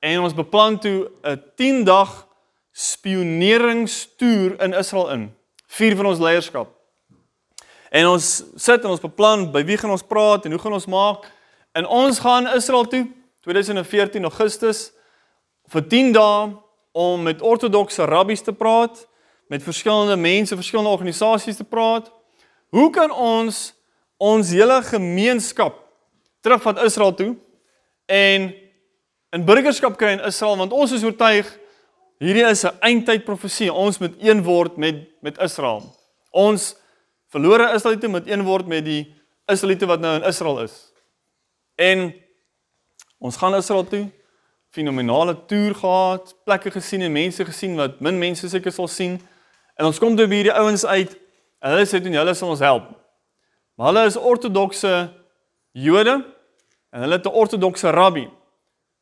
[0.00, 2.26] En ons beplan toe 'n 10 dag
[2.72, 5.30] spioneringstoer in Israel in
[5.66, 6.77] vier van ons leierskap.
[7.90, 10.88] En ons sit en ons beplan by wie gaan ons praat en hoe gaan ons
[10.90, 11.26] maak?
[11.72, 13.04] En ons gaan Israel toe
[13.46, 14.88] 2014 Augustus
[15.72, 16.50] vir 10 dae
[16.92, 19.06] om met ortodokse rabbies te praat,
[19.48, 22.10] met verskillende mense, verskillende organisasies te praat.
[22.74, 23.72] Hoe kan ons
[24.18, 25.76] ons hele gemeenskap
[26.42, 27.36] terugvat Israel toe
[28.06, 28.54] en
[29.32, 31.46] 'n burgerskap kry in Israel want ons is oortuig
[32.18, 33.72] Hierdie is 'n eindtyd profesie.
[33.72, 35.82] Ons moet een word met met Israel.
[36.30, 36.74] Ons
[37.32, 39.02] verlore Israeliete moet een word met die
[39.46, 40.92] Israeliete wat nou in Israel is.
[41.74, 42.14] En
[43.18, 44.08] ons gaan Israel toe.
[44.68, 49.16] Fenominale toer gehad, plekke gesien en mense gesien wat min mense seker sal sien.
[49.76, 51.14] En ons kom toe by hierdie ouens uit.
[51.64, 52.90] En hulle sê toe hulle sal ons help.
[53.78, 54.92] Maar hulle is ortodokse
[55.72, 56.18] Jode
[56.90, 58.28] en hulle het 'n ortodokse rabbi.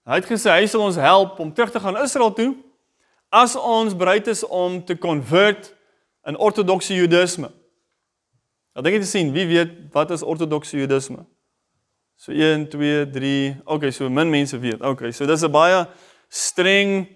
[0.06, 2.54] Hy het gesê hy sal ons help om terug te gaan Israel toe
[3.28, 5.74] as ons bereid is om te convert
[6.24, 7.50] in ortodokse Judaïsme.
[8.76, 11.22] Nou dink jy te sien, wie weet wat is ortodokse Judaïsme?
[12.20, 13.32] So 1 2 3.
[13.76, 14.82] Okay, so min mense weet.
[14.84, 15.86] Okay, so dis 'n baie
[16.28, 17.08] streng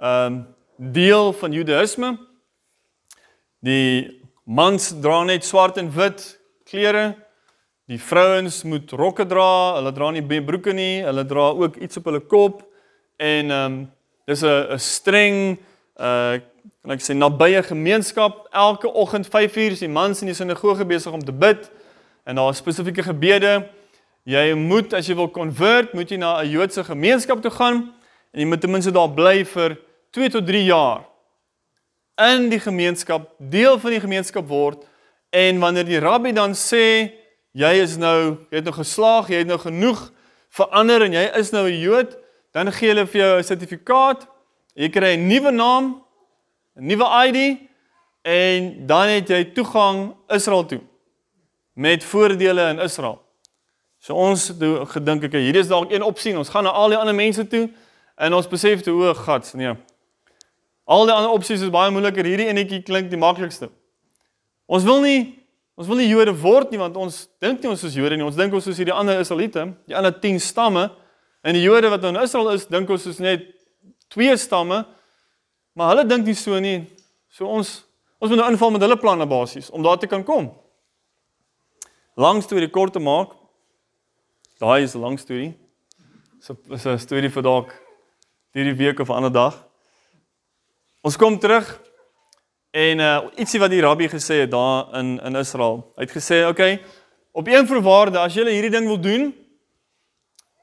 [0.00, 0.46] ehm um,
[0.78, 2.16] deel van Judaïsme.
[3.60, 7.14] Die mans dra net swart en wit klere.
[7.86, 9.76] Die vrouens moet rokke dra.
[9.76, 11.04] Hulle dra nie broeke nie.
[11.04, 12.64] Hulle dra ook iets op hulle kop
[13.18, 13.92] en ehm um,
[14.26, 15.58] Dis 'n 'n streng
[15.98, 16.38] uh
[16.82, 18.48] kan ek sê nabye gemeenskap.
[18.50, 21.70] Elke oggend 5uur is die mans in die sinagoge besig om te bid
[22.24, 23.68] en daar is spesifieke gebede.
[24.24, 27.94] Jy moet as jy wil convert, moet jy na 'n Joodse gemeenskap toe gaan
[28.32, 29.78] en jy moet ten minste daar bly vir
[30.10, 31.04] 2 tot 3 jaar
[32.20, 34.84] in die gemeenskap, deel van die gemeenskap word
[35.30, 37.12] en wanneer die rabbi dan sê
[37.52, 40.12] jy is nou, jy het nou geslaag, jy het nou genoeg
[40.52, 42.18] verander en jy is nou 'n Jood,
[42.52, 44.26] dan gee hulle vir jou 'n sertifikaat.
[44.74, 46.01] Jy kry 'n nuwe naam,
[46.76, 47.58] 'n nuwe ID
[48.22, 50.80] en dan het jy toegang Israel toe
[51.72, 53.22] met voordele in Israel.
[53.98, 56.34] So ons het gedink ek hier is dalk een opsie.
[56.38, 57.70] Ons gaan na al die ander mense toe
[58.16, 59.74] en ons besef toe o, God, nee.
[60.84, 62.26] Al die ander opsies is baie moeiliker.
[62.26, 63.70] Hierdie enetjie klink die maklikste.
[64.66, 65.20] Ons wil nie
[65.78, 68.26] ons wil nie Jode word nie want ons dink nie ons is Jode nie.
[68.26, 70.88] Ons dink ons is hierdie ander Israeliete, die ander 10 stamme.
[71.42, 73.46] En die Jode wat nou in Israel is, dink ons is net
[74.12, 74.82] twee stamme.
[75.72, 76.86] Maar hulle dink nie so nie.
[77.32, 77.82] So ons
[78.22, 80.52] ons moet nou inval met hulle planne basies om daar te kan kom.
[82.16, 83.32] Lang storie kort te maak.
[84.60, 85.54] Daai is 'n lang storie.
[86.40, 87.72] So is 'n storie vir dalk
[88.54, 89.64] hierdie week of 'n ander dag.
[91.02, 91.80] Ons kom terug
[92.72, 95.92] En uh ietsie wat die rabbi gesê het daar in in Israel.
[95.96, 96.82] Hy het gesê, "Oké, okay,
[97.32, 99.34] op een voorwaarde, as julle hierdie ding wil doen,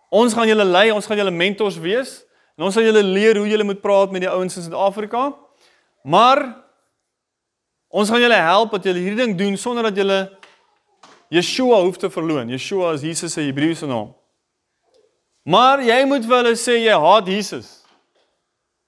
[0.10, 2.26] ons gaan julle lei, ons gaan julle mentors wees
[2.60, 5.30] en ons sal julle leer hoe julle moet praat met die ouens in Suid-Afrika.
[6.04, 6.42] Maar
[7.88, 10.18] ons gaan julle help dat julle hierdie ding doen sonder dat julle
[11.32, 12.52] Yeshua hoef te verloon.
[12.52, 14.12] Yeshua is Jesus se Hebreëse naam.
[15.48, 17.72] Maar jy moet vir hulle sê jy haat Jesus.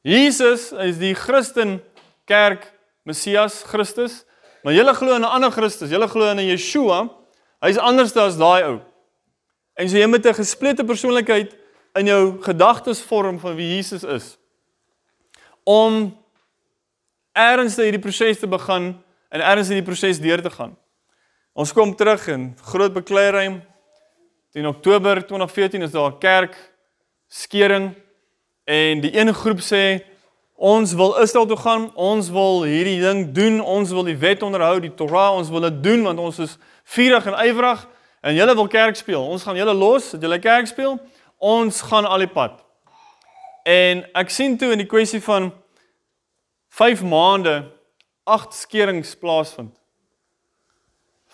[0.04, 1.78] Jesus is die Christen
[2.28, 2.68] kerk
[3.08, 4.26] Messias Christus,
[4.66, 5.90] maar julle glo in 'n ander Christus.
[5.90, 7.10] Julle glo in 'n Yeshua.
[7.62, 8.82] Hy's anders as daai ou.
[9.78, 11.61] En so jy moet 'n gesplete persoonlikheid
[11.94, 14.38] in jou gedagtes vorm van wie Jesus is.
[15.64, 16.18] Om
[17.32, 18.94] erns in hierdie proses te begin
[19.30, 20.76] en erns in die proses deur te gaan.
[21.54, 23.62] Ons kom terug in groot bekleiereim.
[24.56, 26.56] In Oktober 2014 is daar 'n kerk
[27.28, 27.96] skering
[28.64, 30.04] en die een groep sê
[30.56, 34.80] ons wil Israel toe gaan, ons wil hierdie ding doen, ons wil die wet onderhou,
[34.80, 37.88] die Torah, ons wil dit doen want ons is vurig en ywerig
[38.22, 39.24] en julle wil kerk speel.
[39.26, 41.00] Ons gaan julle los, dat julle kerk speel.
[41.42, 42.60] Ons gaan al die pad.
[43.66, 45.52] En ek sien toe in die kwessie van
[46.78, 47.56] 5 maande
[48.30, 49.74] 8 skerings plaasvind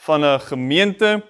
[0.07, 1.23] van 'n gemeente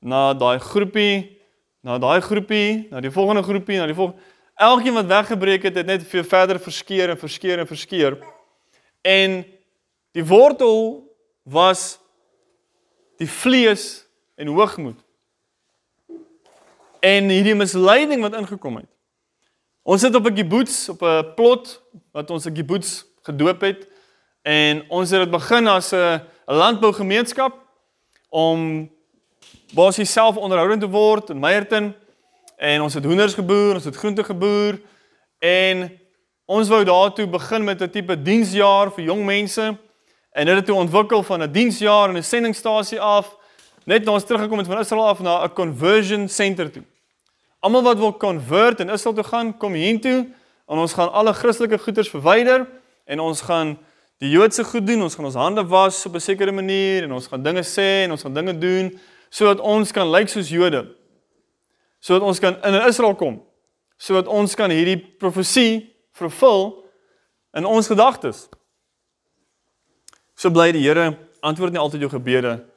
[0.00, 1.38] na daai groepie,
[1.82, 4.22] na daai groepie, na die volgende groepie, na die volgende
[4.58, 8.16] Elkeen wat weggebreek het, het net vir verder verskeer en verskeer en verskeer.
[9.06, 9.44] En
[10.18, 11.06] die wortel
[11.46, 12.00] was
[13.22, 14.02] die vlees
[14.34, 14.98] en hoogmoed.
[17.00, 18.88] En hierdie misleiding wat ingekom het.
[19.82, 21.82] Ons sit op 'n kibbutz, op 'n plot
[22.12, 23.86] wat ons 'n kibbutz gedoop het
[24.42, 27.54] en ons het dit begin as 'n landbougemeenskap
[28.28, 28.90] om
[29.74, 31.94] basies self onderhoudend te word in Meyerton
[32.56, 34.80] en ons het hoenders geboer, ons het groente geboer
[35.38, 36.00] en
[36.44, 39.76] ons wou daartoe begin met 'n tipe diensjaar vir jong mense
[40.30, 43.36] en dit het toe ontwikkel van 'n diensjaar en 'n sendingstasie af
[43.88, 46.84] net nou ons teruggekom het van Israel af na 'n conversion center toe.
[47.60, 50.28] Almal wat wil convert in Israel toe gaan, kom hiertoe
[50.68, 52.66] en ons gaan alle Christelike goederes verwyder
[53.04, 53.78] en ons gaan
[54.18, 57.26] die Joodse goed doen, ons gaan ons hande was op 'n sekere manier en ons
[57.26, 60.96] gaan dinge sê en ons gaan dinge doen sodat ons kan lyk soos Jode
[62.00, 63.42] sodat ons kan in Israel kom
[63.96, 66.84] sodat ons kan hierdie profesie vervul
[67.52, 68.48] in ons gedagtes.
[70.34, 72.67] So bly die Here antwoord nie altyd jou gebede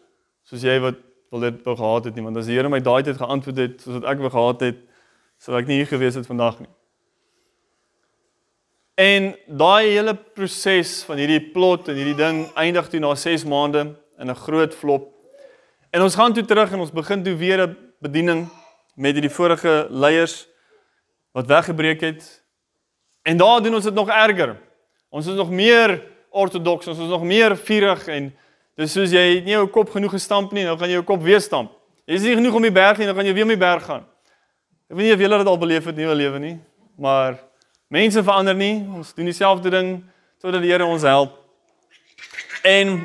[0.52, 1.00] soos jy wat
[1.32, 3.80] wil dit wou gehad het nie want as die Here my daai tyd geantwoord het
[3.80, 4.82] soos wat ek wou gehad het
[5.40, 6.70] sou ek nie hier gewees het vandag nie.
[9.00, 13.96] En daai hele proses van hierdie plot en hierdie ding eindig toe na 6 maande
[14.20, 15.08] in 'n groot flop.
[15.90, 18.50] En ons gaan toe terug en ons begin toe weer 'n bediening
[18.96, 20.48] met die vorige leiers
[21.34, 22.44] wat weggebreek het.
[23.24, 24.58] En daar doen ons dit nog erger.
[25.10, 28.36] Ons is nog meer ortodoks, ons is nog meer vurig en
[28.78, 31.42] dis soos jy nie jou kop genoeg gestamp nie, nou gaan jy jou kop weer
[31.44, 31.72] stamp.
[32.08, 33.86] Jy is nie genoeg om die berg nie, nou gaan jy weer om die berg
[33.86, 34.06] gaan.
[34.92, 36.56] Ek weet nie of julle dit al beleef het in nuwe lewe nie,
[37.00, 37.38] maar
[37.92, 38.82] mense verander nie.
[38.92, 39.92] Ons doen dieselfde ding
[40.42, 41.38] totdat die Here ons help.
[42.68, 42.98] En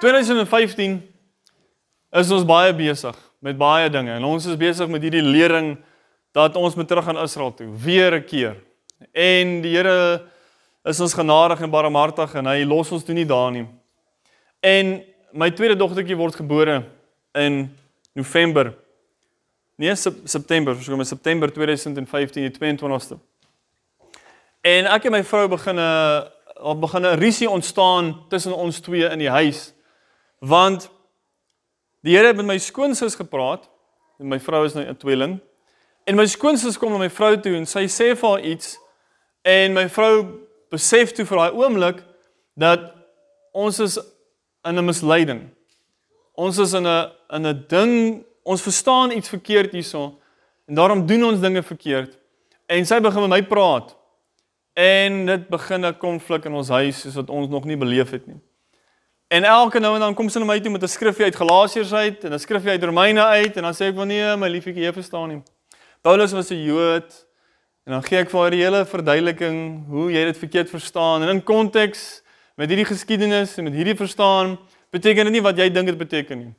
[0.00, 0.98] 2015
[2.16, 5.74] is ons baie besig met baie dinge en ons is besig met hierdie lering
[6.34, 8.56] dat ons moet terug aan Israel toe weer 'n keer.
[9.12, 10.22] En die Here
[10.84, 13.66] is ons genadig en barmhartig en hy los ons toe nie daar nie.
[14.60, 16.84] En my tweede dogtertjie word gebore
[17.32, 17.76] in
[18.12, 18.74] November.
[19.76, 23.18] Nee, September, verskoon my September 2015, die 22ste.
[24.60, 29.18] En ek en my vrou begin 'n begin 'n risie ontstaan tussen ons twee in
[29.18, 29.72] die huis.
[30.38, 30.90] Want
[32.00, 33.66] Die Here het met my skoonsis gepraat.
[34.18, 35.40] En my vrou is nou 'n tweeling.
[36.04, 38.78] En my skoonsis kom na my vrou toe en sy sê vir haar iets
[39.42, 40.24] en my vrou
[40.70, 42.04] besef toe vir daai oomblik
[42.54, 42.94] dat
[43.52, 43.98] ons is
[44.68, 45.48] in 'n misleiding.
[46.34, 50.18] Ons is in 'n in 'n ding, ons verstaan iets verkeerd hierso
[50.66, 52.18] en daarom doen ons dinge verkeerd.
[52.66, 53.96] En sy begin met my praat.
[54.74, 58.26] En dit begin 'n konflik in ons huis soos wat ons nog nie beleef het
[58.26, 58.40] nie.
[59.28, 61.92] En elke nou en dan kom sy na my toe met 'n skrifgie uit Galasiërs
[61.92, 64.74] uit en 'n skrifgie uit Romeine uit en dan sê ek van nee, my liefie,
[64.74, 65.42] jy verstaan nie.
[66.02, 67.26] Paulus was 'n Jood
[67.84, 71.28] en dan gee ek vir haar die hele verduideliking hoe jy dit verkeerd verstaan en
[71.28, 72.22] in konteks
[72.58, 74.56] met hierdie geskiedenis en met hierdie verstaan
[74.94, 76.52] beteken dit nie wat jy dink dit beteken nie.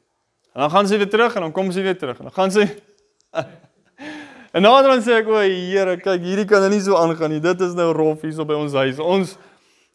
[0.55, 2.55] En dan gaan sy weer terug en dan kom sy weer terug en dan gaan
[2.55, 2.69] sy
[4.57, 7.41] En dan sê ek o, Here, kyk, hierdie kan nou nie so aangaan nie.
[7.43, 8.97] Dit is nou rof hier so by ons huis.
[8.97, 9.35] Ons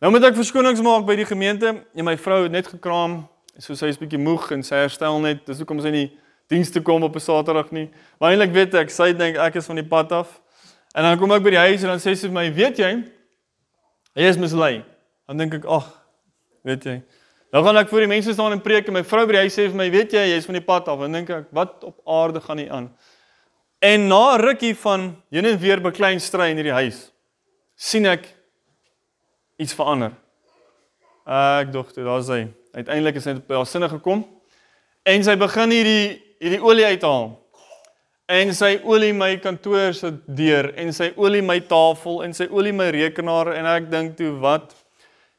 [0.04, 1.70] Nou moet ek verskonings maak by die gemeente.
[1.96, 3.22] En my vrou het net gekraam.
[3.56, 5.44] So sy is bietjie moeg en sy herstel net.
[5.48, 6.06] Dis hoekom sy nie
[6.52, 7.88] diens toe kom op 'n Saterdag nie.
[8.20, 10.40] Maar eintlik weet ek, sy dink ek is van die pad af.
[10.94, 13.04] En dan kom ek by die huis en dan sê sy vir my, "Weet jy,
[14.14, 14.84] jy is mislei."
[15.26, 15.86] Dan dink ek, "Ag,
[16.62, 17.02] weet jy.
[17.52, 19.54] Nou gaan ek voor die mense staan en preek en my vrou by die huis
[19.54, 21.00] sê vir my, weet jy, jy's van die pad af.
[21.00, 22.88] En dink ek, wat op aarde gaan nie aan?
[23.78, 27.12] En na 'n rukkie van heen en weer beklein stry in hierdie huis,
[27.76, 28.26] sien ek
[29.56, 30.12] iets verander.
[31.26, 32.48] Ek dog toe daar's hy.
[32.74, 34.24] Uiteindelik is hy by haar sinne gekom
[35.04, 37.38] en sy begin hierdie hierdie olie uithaal.
[38.28, 42.72] En sy olie my kantoor se deur en sy olie my tafel en sy olie
[42.72, 44.74] my rekenaar en ek dink toe wat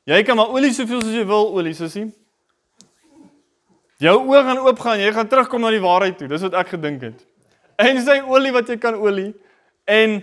[0.06, 2.06] Jy kan maar olie soveel soos jy wil olie sussie.
[4.04, 6.28] Jou oë gaan oopgaan, jy gaan terugkom na die waarheid toe.
[6.30, 7.24] Dis wat ek gedink het.
[7.82, 9.32] En sy olie wat jy kan olie
[9.89, 10.22] en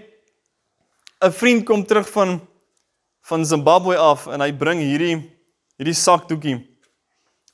[1.23, 2.41] 'n vriend kom terug van
[3.23, 5.19] van Zimbabwe af en hy bring hierdie
[5.79, 6.59] hierdie sakdoekie.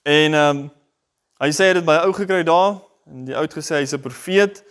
[0.04, 0.70] En ehm um,
[1.40, 4.00] hy sê dit by 'n ou gekry daar en die ou het gesê hy's 'n
[4.00, 4.64] profeet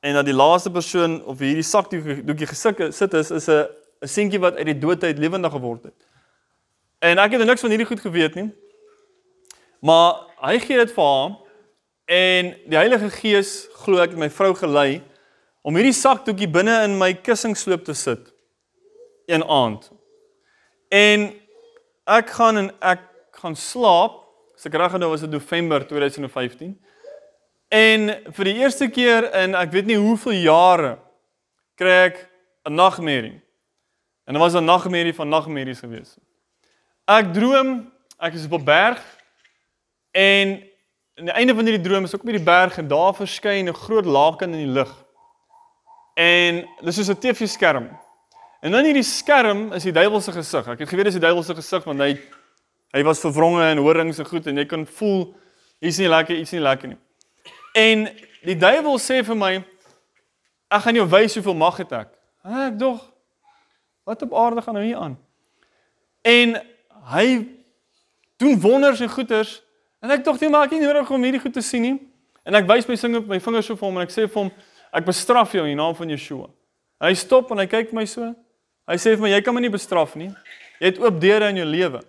[0.00, 3.66] en dat die laaste persoon of hierdie sakdoekie gesit is is 'n
[4.02, 6.05] 'n seentjie wat uit die doodheid lewendig geword het.
[6.98, 8.48] En ek het niks van hierdie goed geweet nie.
[9.80, 11.34] Maar hy gee dit vir haar
[12.06, 15.02] en die Heilige Gees glo ek het my vrou gelei
[15.66, 18.30] om hierdie sakdoekie binne in my kussingsloop te sit
[19.26, 19.90] een aand.
[20.88, 21.26] En
[22.06, 23.02] ek gaan en ek
[23.42, 24.22] gaan slaap.
[24.56, 26.76] As ek reg onthou was dit November 2015.
[27.68, 30.94] En vir die eerste keer in ek weet nie hoeveel jare
[31.76, 32.22] kry ek
[32.64, 33.42] 'n nagmerrie.
[34.24, 36.18] En dit was 'n nagmerrie van nagmerries geweest.
[37.06, 37.84] Ek droom
[38.18, 39.02] ek is op 'n berg
[40.10, 40.62] en
[41.14, 43.74] aan die einde van hierdie droom is ek op hierdie berg en daar verskyn 'n
[43.74, 44.90] groot laken in die lug.
[46.14, 47.88] En dis soos 'n TV-skerm.
[48.60, 50.68] En dan hierdie skerm is die duiwel se gesig.
[50.68, 52.18] Ek het geweet dis die duiwel se gesig want hy
[52.90, 55.34] hy was verwronge en horings en goed en jy kan voel
[55.78, 56.98] iets nie lekker, iets nie lekker nie.
[57.74, 58.08] En
[58.42, 59.64] die duiwel sê vir my
[60.70, 62.08] ek gaan jou wys hoeveel mag het ek.
[62.44, 63.12] Ek dog
[64.04, 65.18] wat op aarde gaan nou hier aan?
[66.22, 66.66] En
[67.12, 67.26] hy
[68.40, 69.60] doen wonders en goeders
[70.02, 71.96] en ek dink jy maak nie nodig om hierdie goed te sien nie.
[72.46, 74.50] En ek wys my singe my vingers so vir hom en ek sê vir hom
[74.96, 76.50] ek bestraf jou in die naam van Yeshua.
[77.02, 78.30] Hy stop en hy kyk my so.
[78.86, 80.30] Hy sê vir my jy kan my nie bestraf nie.
[80.80, 82.02] Jy het oop deure in jou lewe.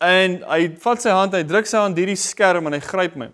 [0.00, 3.28] En hy vat sy hand, hy druk sy hand hierdie skerm en hy gryp my.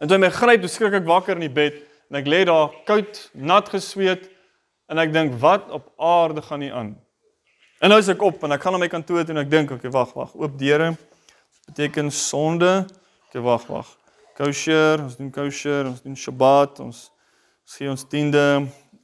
[0.00, 1.78] En toe hy my gryp, skrik ek wakker in die bed
[2.10, 4.26] en ek lê daar koud, nat gesweet
[4.90, 6.94] en ek dink wat op aarde gaan nie aan.
[7.80, 9.70] En nou is ek op en ek gaan na my kantoor toe en ek dink,
[9.72, 10.92] okay, wag, wag, oop deure
[11.70, 12.84] beteken sonde.
[13.30, 13.88] Okay, wag, wag.
[14.36, 17.06] Kosher, ons doen kosher, ons doen Shabbat, ons
[17.72, 18.44] gee ons tiende,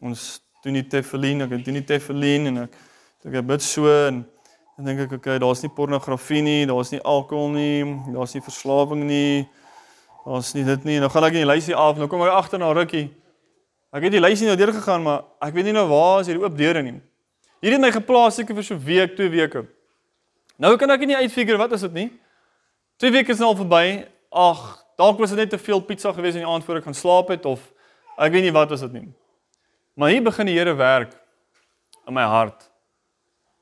[0.05, 0.27] ons
[0.65, 2.81] doen die tefillin, ek doen die tefillin en ek
[3.27, 4.21] ek bid so en
[4.77, 7.81] dan dink ek, okay, daar's nie pornografie nie, daar's nie alkohol nie,
[8.12, 9.47] daar's nie verslawing nie.
[10.27, 10.99] Daar's nie dit nie.
[10.99, 11.97] Nou gaan ek in die lysie af.
[12.01, 13.07] Nou kom ek agter na rukkie.
[13.95, 16.43] Ek het die lysie nou deur gegaan, maar ek weet nie nou waar is hierdie
[16.43, 16.99] oop deure nie.
[17.61, 19.66] Hierdie het my geplaas seker vir so 'n week, twee weke.
[20.59, 22.11] Nou kan ek nie uitfigure wat is dit nie.
[22.99, 24.07] Twee weke is nou al verby.
[24.33, 26.95] Ag, dalk was dit net te veel pizza gewees in die aand voor ek gaan
[26.95, 27.61] slaap het of
[28.19, 29.12] ek weet nie wat was dit nie.
[29.95, 31.12] Maar hier begin die Here werk
[32.07, 32.71] in my hart.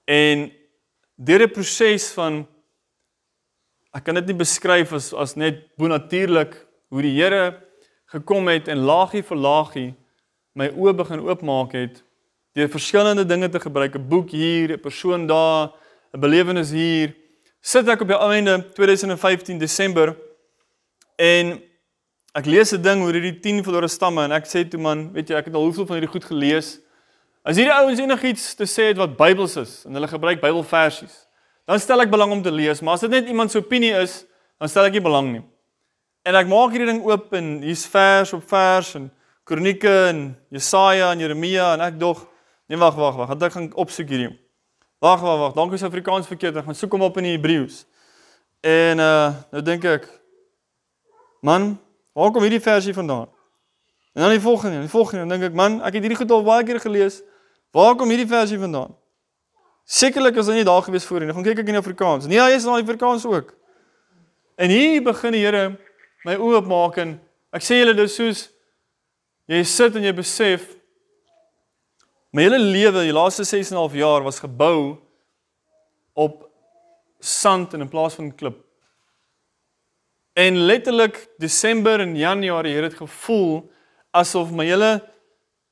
[0.06, 0.52] En
[1.16, 2.46] deur 'n proses van
[3.94, 7.60] ek kan dit nie beskryf as as net bonatuurlik hoe die Here
[8.06, 9.94] gekom het en laagie vir laagie
[10.54, 12.02] my oë begin oopmaak het
[12.54, 15.72] deur verskillende dinge te gebruik, 'n boek hier, 'n persoon daar,
[16.14, 17.14] 'n belewenis hier.
[17.60, 20.16] Sit ek op die einde 2015 Desember
[21.16, 21.60] en
[22.34, 25.28] ek lees 'n ding oor hierdie 10 verlore stamme en ek sê toe man, weet
[25.28, 26.80] jy, ek het al hoeveel van hierdie goed gelees.
[27.44, 31.26] As hierdie ouens enigiets te sê het wat Bybels is en hulle gebruik Bybelversies,
[31.66, 34.24] dan stel ek belang om te lees, maar as dit net iemand se opinie is,
[34.58, 35.42] dan stel ek nie belang nie.
[36.24, 39.10] En ek maak hierdie ding oop en hier's vers op vers en
[39.44, 42.22] Kronieke en Jesaja en Jeremia en ek dog
[42.66, 44.32] Nee wag wag wag, ek gaan opsoek hierdie.
[45.04, 46.56] Wag wag wag, dankie is Afrikaans verkeerd.
[46.56, 47.82] Ek gaan soek hom op in die Hebreëus.
[48.64, 50.08] En uh nou dink ek
[51.44, 51.74] man,
[52.16, 53.28] waar kom hierdie versie vandaan?
[54.14, 56.64] En dan die volgende, die volgende, dink ek man, ek het hierdie goed al baie
[56.64, 57.20] keer gelees.
[57.74, 58.94] Waar kom hierdie versie vandaan?
[59.84, 61.28] Sekerlik is hy nie daar gewees voorheen.
[61.28, 62.28] Dan gaan kyk ek in Afrikaans.
[62.30, 63.52] Nee, hy is in Afrikaans ook.
[64.56, 65.74] En hier begin die Here
[66.24, 67.18] my oë oopmaak en
[67.52, 68.46] ek sê julle dis soos
[69.50, 70.70] jy sit en jy besef
[72.34, 74.98] My hele lewe, die laaste 6 en 'n half jaar was gebou
[76.12, 76.50] op
[77.20, 78.58] sand in plaas van klip.
[80.32, 83.70] En letterlik Desember en Januarie het dit gevoel
[84.10, 85.10] asof my hele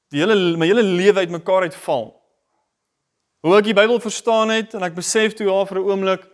[0.08, 2.22] die hele my hele lewe uitmekaar uitval.
[3.40, 6.28] Hoe ek die Bybel verstaan het en ek besef toe ja vir 'n oomblik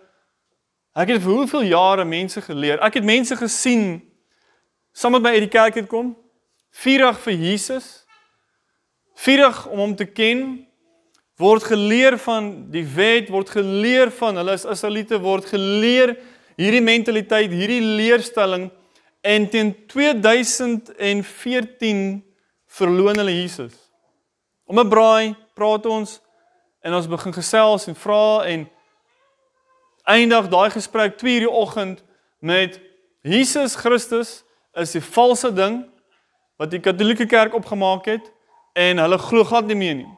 [0.94, 2.78] ek het vir hoeveel jare mense geleer.
[2.80, 4.12] Ek het mense gesien
[4.92, 6.16] saam met my uit die kerk het kom.
[6.70, 8.07] Vierig vir Jesus.
[9.18, 10.62] Vierig om hom te ken,
[11.38, 16.16] word geleer van die wet, word geleer van hulle is Israeliete word geleer
[16.58, 18.70] hierdie mentaliteit, hierdie leerstelling
[19.26, 22.22] en teen 2014
[22.78, 23.74] verloon hulle Jesus.
[24.66, 26.20] Om 'n braai praat ons
[26.82, 28.70] en ons begin gesels en vra en
[30.06, 32.04] eindig daai gesprek 2:00 die oggend
[32.38, 32.80] met
[33.22, 34.44] Jesus Christus
[34.74, 35.90] is die valse ding
[36.56, 38.37] wat die Katolieke Kerk opgemaak het
[38.78, 40.12] en hulle glo glad nie meer nie.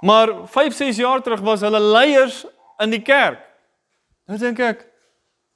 [0.00, 2.44] Maar 5, 6 jaar terug was hulle leiers
[2.82, 3.40] in die kerk.
[4.26, 4.82] Nou dink ek,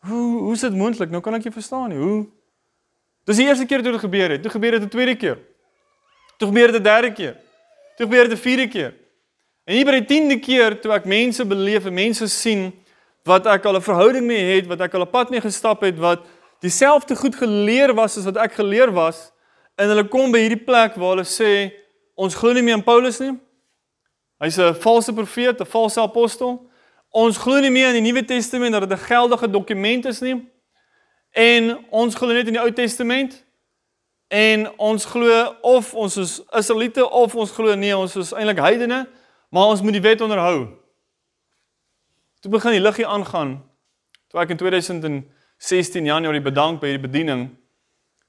[0.07, 1.11] hoe hoe is dit moontlik?
[1.11, 1.99] Nou kan ek nie verstaan nie.
[1.99, 2.26] Hoe
[3.28, 4.43] Dis die eerste keer toe dit gebeur het.
[4.43, 5.39] Toe gebeur dit 'n tweede keer.
[6.39, 7.37] Toe gebeur dit 'n derde keer.
[7.97, 8.95] Toe gebeur dit 'n vierde keer.
[9.64, 12.72] En hier by die 10de keer toe ek mense beleef en mense sien
[13.24, 15.99] wat ek al 'n verhouding mee het, wat ek al 'n pad mee gestap het
[15.99, 16.20] wat
[16.61, 19.32] dieselfde goed geleer was as wat ek geleer was
[19.83, 21.72] en hulle kom by hierdie plek waar hulle sê
[22.14, 23.33] ons glo nie meer in Paulus nie.
[24.43, 26.70] Hy's 'n valse profeet, 'n valse apostel.
[27.11, 30.49] Ons glo nie meer in die Nuwe Testament dat dit 'n geldige dokument is nie.
[31.33, 33.45] En ons glo net in die Ou Testament.
[34.28, 39.09] En ons glo of ons is Israeliete of ons glo nee, ons is eintlik heidene,
[39.51, 40.68] maar ons moet die wet onderhou.
[42.41, 43.62] Toe begin die liggie aangaan.
[44.28, 47.57] Toe ek in 2016 Januarie bedank by hierdie bediening,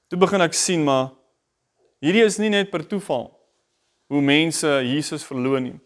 [0.08, 1.10] toe begin ek sien maar
[2.04, 3.30] hierdie is nie net per toeval
[4.12, 5.76] hoe mense Jesus verloon nie.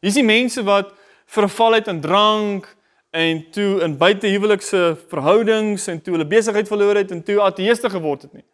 [0.00, 0.92] Hier is die mense wat
[1.34, 2.68] verval het in drank
[3.14, 8.26] en toe in buitehuwelikse verhoudings en toe hulle besigheid verloor het en toe ateëste geword
[8.26, 8.46] het nie.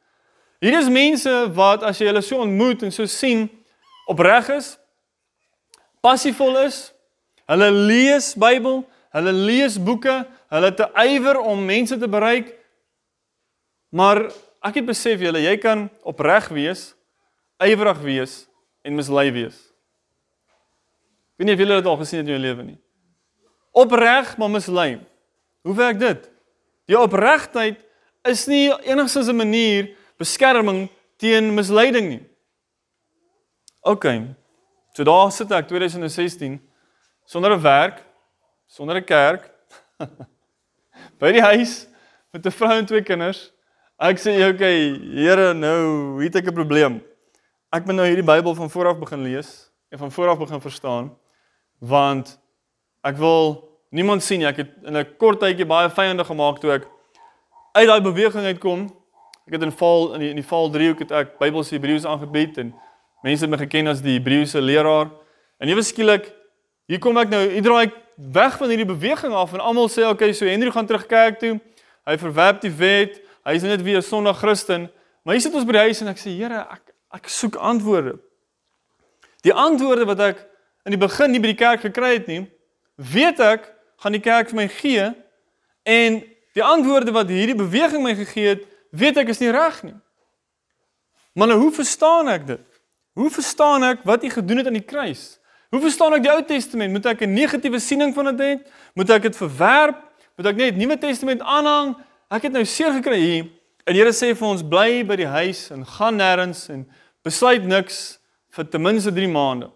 [0.60, 3.46] Hier is mense wat as jy hulle so ontmoet en so sien
[4.10, 4.74] opreg is,
[6.04, 6.90] passievol is,
[7.48, 8.82] hulle lees Bybel,
[9.16, 10.20] hulle lees boeke,
[10.52, 12.52] hulle te ywer om mense te bereik.
[13.96, 14.26] Maar
[14.66, 16.90] ek het besef julle, jy kan opreg wees,
[17.60, 18.48] ywerig wees
[18.82, 19.56] en mislei wees.
[21.36, 22.78] Ek weet nie of julle dit al gesien het in jou lewe nie.
[23.72, 25.00] Opreg maar mislei.
[25.62, 26.26] Hoe werk dit?
[26.90, 27.80] Die opregtheid
[28.28, 32.24] is nie enigsins 'n manier beskerming teen misleiding nie.
[33.80, 34.04] OK.
[34.92, 36.60] So daar sit ek 2016
[37.24, 38.04] sonder 'n werk,
[38.66, 39.50] sonder 'n kerk
[41.20, 41.86] by die huis
[42.32, 43.52] met 'n vrou en twee kinders.
[43.98, 44.60] Ek sê OK,
[45.14, 47.09] Here, nou het ek 'n probleem.
[47.70, 50.60] Ek moet nou hierdie Bybel van voor af begin lees en van voor af begin
[50.60, 51.16] verstaan
[51.78, 52.32] want
[53.06, 54.48] ek wil niemand sien nie.
[54.48, 56.88] Ek het in 'n kort tydjie baie vyande gemaak toe ek
[57.72, 58.90] uit daai beweging uitkom.
[59.46, 62.04] Ek het in val in die, in die val 3 ook het ek Bybelse Hebreëus
[62.04, 62.74] aangebied en
[63.22, 65.10] mense het my geken as die Hebreëse leraar.
[65.58, 66.34] En ewe skielik
[66.86, 70.08] hier kom ek nou, hier draai ek weg van hierdie beweging af en almal sê
[70.08, 71.60] okay, so Henry gaan terug kerk toe.
[72.04, 73.22] Hy verwerp die wet.
[73.46, 74.90] Hy is net weer 'n sondige Christen.
[75.22, 78.18] Maar hier sit ons by die huis en ek sê Here, ek ek soek antwoorde.
[79.42, 80.42] Die antwoorde wat ek
[80.84, 82.44] in die begin nie by die kerk gekry het nie,
[82.96, 83.66] weet ek
[84.00, 85.08] gaan die kerk vir my gee
[85.88, 86.20] en
[86.56, 89.96] die antwoorde wat hierdie beweging my gegee het, weet ek is nie reg nie.
[91.38, 92.66] Maar nou hoe verstaan ek dit?
[93.18, 95.38] Hoe verstaan ek wat hy gedoen het aan die kruis?
[95.70, 96.92] Hoe verstaan ek die Ou Testament?
[96.92, 98.52] Moet ek 'n negatiewe siening van dit hê?
[98.94, 99.98] Moet ek dit verwerp?
[100.36, 101.96] Moet ek net Nuwe Testament aanhang?
[102.30, 103.46] Ek het nou seer gekry hier.
[103.90, 106.84] En Here sê vir ons bly by die huis en gaan nêrens en
[107.26, 108.20] besluit niks
[108.54, 109.66] vir ten minste 3 maande.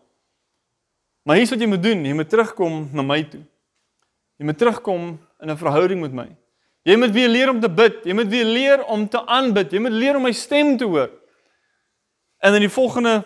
[1.26, 3.40] Maar hier's wat jy moet doen, jy moet terugkom na my toe.
[4.38, 5.08] Jy moet terugkom
[5.42, 6.28] in 'n verhouding met my.
[6.86, 9.80] Jy moet weer leer om te bid, jy moet weer leer om te aanbid, jy
[9.80, 11.10] moet leer om my stem te hoor.
[12.38, 13.24] En in die volgende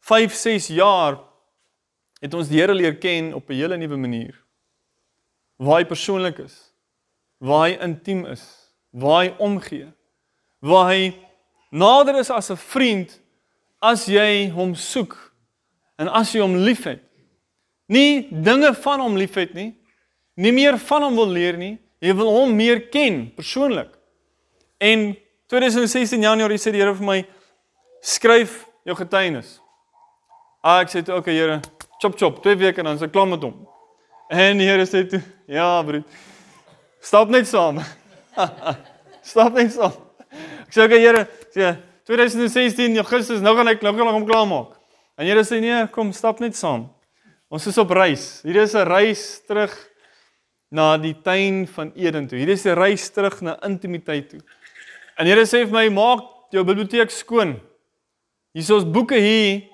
[0.00, 1.18] 5, 6 jaar
[2.20, 4.34] het ons die Here leer ken op 'n hele nuwe manier.
[5.56, 6.74] Waar hy persoonlik is,
[7.38, 8.57] waar hy intiem is,
[8.90, 9.88] waar hy omgee,
[10.60, 11.12] waar hy
[11.70, 13.20] nader is as 'n vriend
[13.80, 15.14] as jy hom soek
[15.98, 17.02] en as jy hom liefhet.
[17.88, 19.74] Nie dinge van hom liefhet nie,
[20.36, 23.90] nie meer van hom wil leer nie, jy wil hom meer ken persoonlik.
[24.78, 25.16] En
[25.48, 27.18] 2016 Januarie sê die Here vir my
[28.04, 29.58] skryf jou getuienis.
[30.62, 31.60] Ah ek sê toe okay Here,
[32.02, 33.66] chop chop, twee weke en dan is ek klaar met hom.
[34.30, 36.04] En die Here sê toe, ja broer.
[37.00, 37.80] Stap net saam.
[39.30, 39.94] Stap net saam.
[40.66, 41.24] Ek sê okay Here,
[41.54, 41.74] sê
[42.08, 44.76] 2016 Augustus nou gaan ek nou gaan hom klaar maak.
[45.18, 46.86] En Here sê nee, kom stap net saam.
[47.48, 48.40] Ons is op reis.
[48.44, 49.72] Hier is 'n reis terug
[50.70, 52.38] na die tuin van Eden toe.
[52.38, 54.40] Hier is 'n reis terug na intimiteit toe.
[55.18, 57.60] En Here sê vir my, maak jou biblioteek skoon.
[58.52, 59.68] Hier is ons boeke hier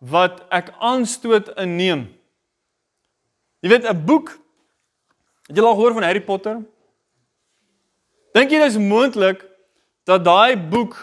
[0.00, 2.08] wat ek aanstoot inneem.
[3.62, 4.40] Jy weet 'n boek
[5.50, 6.60] Het jy al gehoor van Harry Potter?
[8.36, 9.42] Dink jy dit is moontlik
[10.06, 10.94] dat daai boek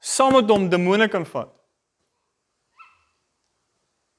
[0.00, 1.50] saam met hom demone kan vat?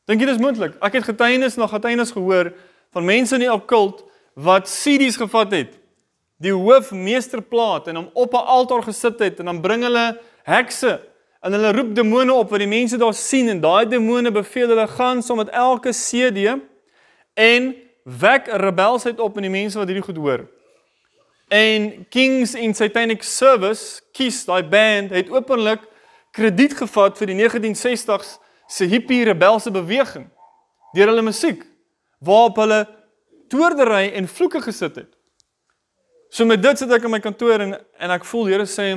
[0.07, 0.77] Dink jy dis moontlik?
[0.79, 2.53] Ek het getuienis na getuienis gehoor
[2.95, 4.05] van mense in die okkult
[4.37, 5.71] wat CD's gevat het,
[6.37, 11.01] die hoofmeesterplaat en hom op 'n altaar gesit het en dan bring hulle hekse
[11.41, 14.87] en hulle roep demone op wat die mense daar sien en daai demone beveel hulle
[14.87, 16.53] gaan saam met elke CD
[17.33, 20.47] en wek rebelsheid op in die mense wat hierdie goed hoor.
[21.47, 25.85] En Kings in Satanic Service, kies daai band het openlik
[26.35, 28.35] krediet gevat vir die 1960s
[28.67, 30.27] se hippie rebelse beweging
[30.95, 31.63] deur hulle musiek
[32.19, 32.81] waarop hulle
[33.47, 35.11] toordery en vloeke gesit het.
[36.29, 38.89] So met dit sit ek in my kantoor en en ek voel Here sê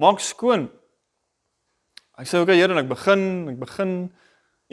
[0.00, 0.70] maak skoon.
[2.16, 3.22] Ek sê okay Here en ek begin,
[3.52, 3.92] ek begin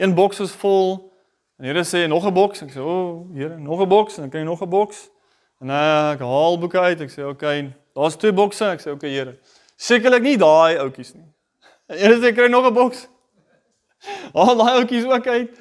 [0.00, 1.12] een boks is vol
[1.60, 2.62] en Here sê nog 'n boks.
[2.62, 5.10] Ek sê o, oh, Here, nog 'n boks en dan kry jy nog 'n boks.
[5.64, 7.00] En ek haal boeke uit.
[7.00, 8.66] Ek sê okay, daar's twee bokse.
[8.76, 9.38] Ek sê okay Here.
[9.80, 11.24] Sekerlik nie daai oudjies nie.
[11.88, 13.06] En Here sê kry nog 'n boks.
[14.36, 15.56] Al daai oudjies ook uit.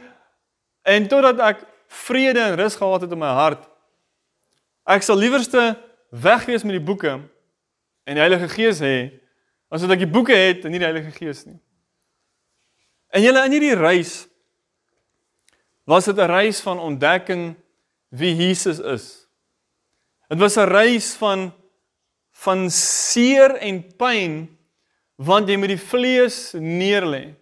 [0.83, 3.63] En totdat ek vrede en rus gehad het in my hart.
[4.83, 5.77] Ek sal liewerste
[6.11, 7.15] weg wees met die boeke
[8.03, 9.21] en die Heilige Gees hê
[9.71, 11.57] as wat ek die boeke het en nie die Heilige Gees nie.
[13.13, 14.27] En julle in hierdie reis
[15.87, 17.55] was dit 'n reis van ontdekking
[18.11, 19.22] wie Jesus is.
[20.33, 21.53] Dit was 'n reis van
[22.31, 24.57] van seer en pyn
[25.15, 27.35] want jy moet die vlees neerlê.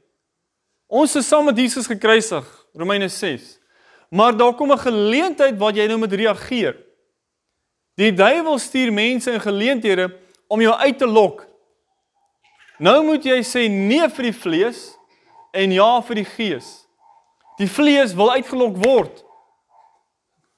[0.88, 3.60] Ons is saam met Jesus gekruisig, Romeine 6.
[4.10, 6.76] Maar daar kom 'n geleentheid waar jy nou moet reageer.
[7.96, 10.18] Die duiwel stuur mense in geleenthede
[10.48, 11.48] om jou uit te lok.
[12.78, 14.98] Nou moet jy sê nee vir die vlees
[15.52, 16.88] en ja vir die gees.
[17.58, 19.24] Die vlees wil uitgelok word.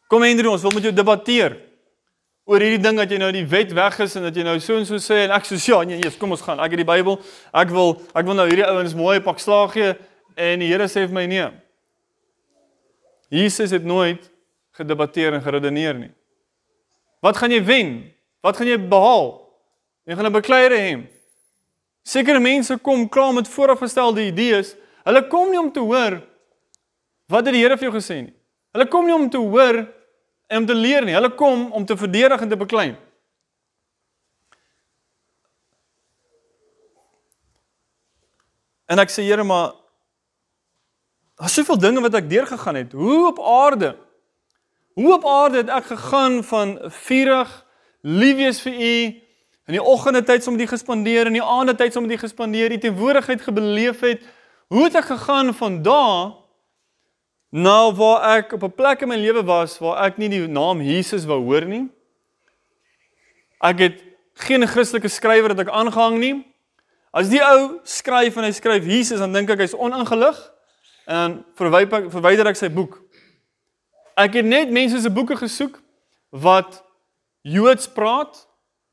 [0.08, 1.73] Kom Hendrik, ons wil met jou debatteer
[2.46, 4.76] oor hierdie ding dat jy nou die wet weg is en dat jy nou so
[4.76, 6.60] en so sê en ek sê ja, nee, Jesus, kom ons gaan.
[6.60, 7.20] Ek het die Bybel.
[7.56, 9.94] Ek wil ek wil nou hierdie ouens mooi pak slaag gee
[10.36, 11.48] en die Here sê vir my nee.
[13.34, 14.28] Jesus het nooit
[14.78, 16.12] gedebatteer en geredeneer nie.
[17.24, 17.96] Wat gaan jy wen?
[18.44, 19.32] Wat gaan jy behaal?
[20.04, 21.08] Jy gaan 'n bekleier hê.
[22.04, 24.76] Sekere mense kom klaar met voorafgestelde idees.
[25.06, 26.22] Hulle kom nie om te hoor
[27.28, 28.34] wat het die Here vir jou gesê nie.
[28.74, 29.88] Hulle kom nie om te hoor
[30.48, 31.14] om te leer nie.
[31.14, 32.96] Hulle kom om te verdedig en te beklei.
[38.86, 39.74] En ek sê Here, maar
[41.36, 42.92] Daar's soveel dinge wat ek deurgegaan het.
[42.92, 43.96] Hoe op aarde?
[44.94, 47.52] Hoe op aarde het ek gegaan van vurig
[48.02, 48.96] lief wees vir u
[49.66, 52.84] in die oggende tyd om dit gespandeer en die aande tyd om dit gespandeer, die
[52.84, 54.24] teenwoordigheid gebeleef het.
[54.68, 56.36] Hoe het ek gegaan van daar
[57.54, 60.82] nou waar ek op 'n plek in my lewe was waar ek nie die naam
[60.82, 61.90] Jesus wou hoor nie.
[63.62, 66.46] Ek het geen Christelike skrywer wat ek aangehang nie.
[67.14, 70.38] As die ou skryf en hy skryf Jesus dan dink ek hy's oningelig
[71.06, 73.02] en verwyder verwyder ek sy boek.
[74.18, 75.82] Ek het net mense se boeke gesoek
[76.32, 76.84] wat
[77.42, 78.48] Joods praat.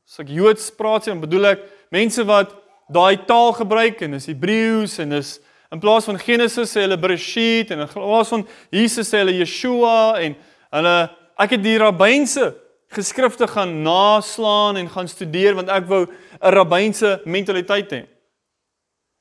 [0.05, 2.53] As ek Joods praat, dan bedoel ek mense wat
[2.91, 5.39] daai taal gebruik en is Hebreëus en is
[5.71, 10.19] in plaas van Genesis sê hulle Bereshit en in plaas van Jesus sê hulle Yeshua
[10.19, 10.35] en
[10.75, 10.95] hulle
[11.39, 12.51] ek het die rabbynse
[12.91, 18.05] geskrifte gaan naslaan en gaan studeer want ek wou 'n rabbynse mentaliteit hê.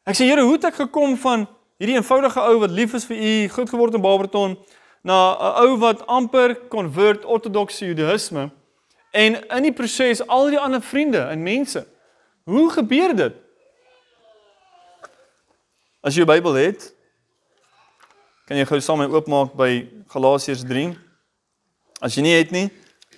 [0.06, 1.46] Ek sê Here, hoe het ek gekom van
[1.78, 4.58] hierdie eenvoudige ou wat lief is vir u, groot geword in Barberton,
[5.02, 8.50] na 'n ou wat amper konvert ortodokse judaïsme
[9.12, 11.86] en in die proses al die ander vriende en mense.
[12.44, 13.32] Hoe gebeur dit?
[16.02, 16.94] As jy 'n Bybel het,
[18.48, 20.96] kan jy gou saam met my oopmaak by Galasiërs 3.
[22.00, 22.70] As jy nie het nie,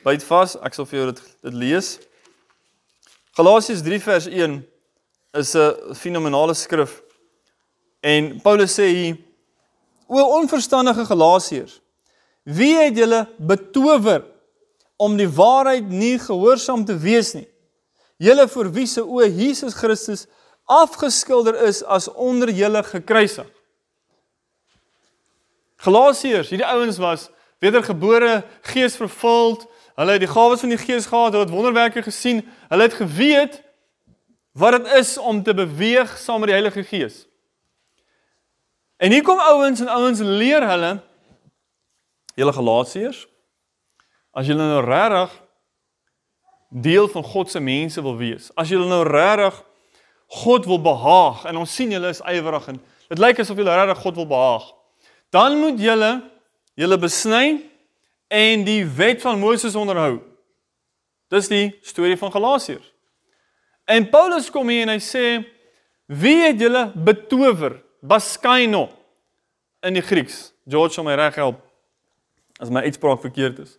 [0.03, 1.99] byt vas, ek sal vir jou dit dit lees.
[3.39, 4.67] Galasiërs 3 vers 1
[5.39, 7.03] is 'n fenominale skrif.
[8.03, 9.17] En Paulus sê hier:
[10.09, 11.81] O onverstandige Galasiërs,
[12.43, 14.25] wie het julle betower
[14.97, 17.49] om die waarheid nie gehoorsaam te wees nie?
[18.19, 20.27] Julle vir wie se o Jesus Christus
[20.73, 23.49] afgeskilder is as onder julle gekruisig.
[25.83, 27.29] Galasiërs, hierdie ouens was
[27.63, 29.67] wedergebore, geesvervuld.
[29.95, 32.45] Hulle het die gawes van die Gees gehad, hulle het wonderwerke gesien.
[32.69, 33.61] Hulle het geweet
[34.53, 37.27] wat dit is om te beweeg saam met die Heilige Gees.
[38.97, 40.93] En hier kom ouens en ouens leer hulle
[42.39, 43.27] julle Galasiërs
[44.33, 45.35] as julle nou regtig
[46.73, 48.49] deel van God se mense wil wees.
[48.57, 49.59] As julle nou regtig
[50.33, 52.81] God wil behaag en ons sien julle is ywerig en
[53.13, 54.67] dit lyk asof julle regtig God wil behaag.
[55.33, 56.13] Dan moet julle
[56.81, 57.61] julle besny
[58.33, 60.23] en die wet van Moses onderhou.
[61.33, 62.89] Dis die storie van Galasiërs.
[63.85, 65.27] En Paulus kom hier en hy sê
[66.13, 67.83] wie het julle betower?
[68.03, 68.89] baskaino
[69.81, 70.51] in die Grieks.
[70.69, 71.63] George sal my reg help
[72.63, 73.77] as my uitspraak verkeerd is.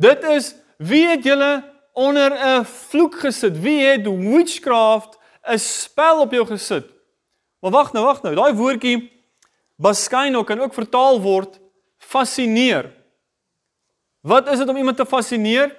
[0.00, 1.62] Dit is wie het julle
[1.92, 3.60] onder 'n vloek gesit?
[3.60, 5.18] Wie het witchcraft
[5.48, 6.86] 'n spel op jou gesit?
[7.60, 8.34] Maar wag nou, wag nou.
[8.34, 9.12] Daai woordjie
[9.76, 11.60] baskaino kan ook vertaal word
[11.98, 12.90] fascineer.
[14.20, 15.76] Wat is dit om iemand te fascineer?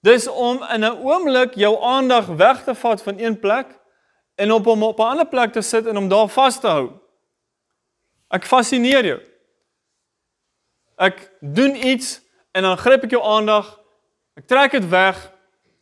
[0.00, 3.66] Dis om in 'n oomblik jou aandag weg te vat van een plek
[4.34, 6.90] en op hom op 'n ander plek te sit en om daar vas te hou.
[8.28, 9.20] Ek fascineer jou.
[10.96, 12.20] Ek doen iets
[12.52, 13.80] en dan gryp ek jou aandag.
[14.34, 15.32] Ek trek dit weg.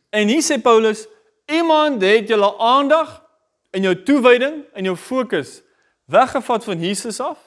[0.09, 1.07] En hier sê Paulus,
[1.47, 3.23] iemand het julle aandag
[3.71, 5.61] en jou toewyding en jou fokus
[6.05, 7.39] weggevat van Jesus af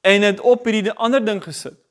[0.00, 1.84] en dit op hierdie ander ding gesit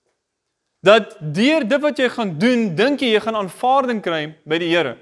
[0.83, 4.67] dat deur dit wat jy gaan doen, dink jy jy gaan aanvaarding kry by die
[4.73, 4.97] Here.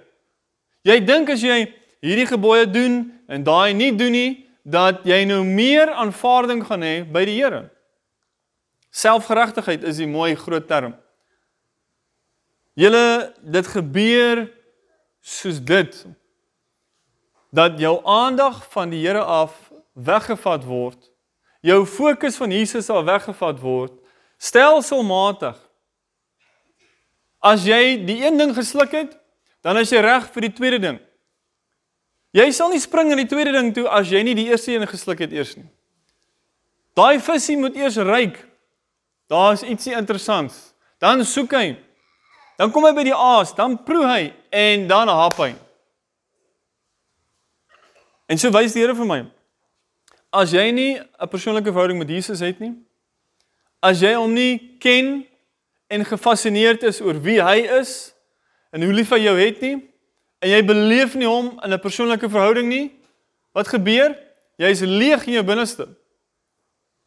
[0.86, 1.64] Jy dink as jy
[2.06, 4.32] hierdie gebooie doen en daai nie doen nie,
[4.62, 7.64] dat jy nou meer aanvaarding gaan hê by die Here.
[8.94, 10.94] Selfgeregtigheid is 'n mooi groot term.
[12.76, 14.52] Julle dit gebeur
[15.22, 16.06] soos dit
[17.52, 21.12] dat jou aandag van die Here af weggevat word.
[21.62, 23.98] Jou fokus van Jesus af weggevat word
[24.42, 25.60] stelselmatig
[27.42, 29.16] As jy die een ding gesluk het,
[29.66, 31.00] dan is jy reg vir die tweede ding.
[32.38, 34.86] Jy sal nie spring in die tweede ding toe as jy nie die eerste een
[34.88, 35.66] gesluk het eers nie.
[36.96, 38.38] Daai visie moet eers ryk.
[39.32, 40.76] Daar's ietsie interessants.
[41.02, 41.74] Dan soek hy.
[42.62, 44.22] Dan kom hy by die aas, dan proe hy
[44.54, 45.56] en dan hap hy.
[48.32, 49.20] En so wys die Here vir my.
[50.32, 52.72] As jy nie 'n persoonlike verhouding met Jesus het nie,
[53.84, 55.28] as jy hom nie ken
[55.90, 58.14] en gefassineerd is oor wie hy is
[58.72, 59.84] en hoe lief hy jou het nie
[60.40, 62.92] en jy beleef nie hom in 'n persoonlike verhouding nie,
[63.54, 64.16] wat gebeur?
[64.58, 65.90] Jy is leeg in jou binneste.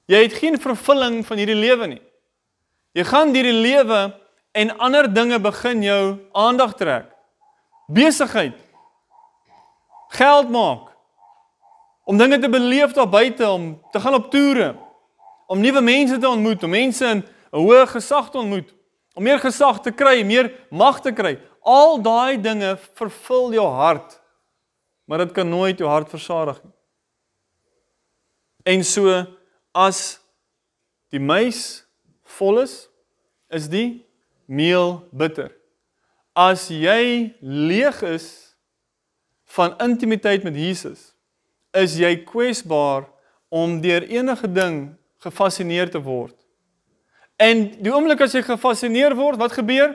[0.06, 2.02] Jy het geen vervulling van hierdie lewe nie.
[2.92, 4.12] Jy gaan deur die lewe
[4.52, 7.06] en ander dinge begin jou aandag trek.
[7.88, 8.54] Besigheid.
[10.08, 10.93] Geld maak.
[12.04, 14.74] Om dinge te beleef daar buite, om te gaan op toere,
[15.46, 18.74] om nuwe mense te ontmoet, om mense in 'n hoë gesag te ontmoet,
[19.14, 21.38] om meer gesag te kry, meer mag te kry.
[21.62, 24.20] Al daai dinge vervul jou hart.
[25.04, 26.72] Maar dit kan nooit jou hart versadig nie.
[28.64, 29.26] En so
[29.72, 30.20] as
[31.08, 31.84] die meis
[32.24, 32.88] vol is,
[33.48, 34.04] is die
[34.46, 35.52] meel bitter.
[36.34, 38.56] As jy leeg is
[39.44, 41.13] van intimiteit met Jesus,
[41.74, 43.08] is jy kwesbaar
[43.54, 44.78] om deur enige ding
[45.22, 46.34] gefassineer te word.
[47.40, 49.94] En die oomblik as jy gefassineer word, wat gebeur?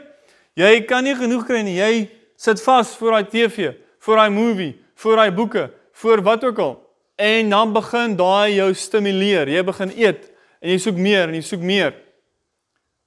[0.59, 1.77] Jy kan nie genoeg kry nie.
[1.79, 2.09] Jy
[2.39, 3.71] sit vas voor daai TV,
[4.03, 5.69] voor daai movie, voor daai boeke,
[6.01, 6.75] voor wat ook al.
[7.19, 9.51] En dan begin daai jou stimuleer.
[9.51, 11.93] Jy begin eet en jy soek meer en jy soek meer.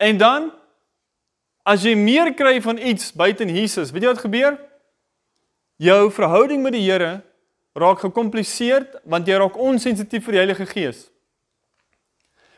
[0.00, 0.50] En dan
[1.68, 4.56] as jy meer kry van iets buite Jesus, weet jy wat gebeur?
[5.82, 7.20] Jou verhouding met die Here
[7.72, 11.06] raak gekompliseerd want jy raak onsensitief vir die Heilige Gees.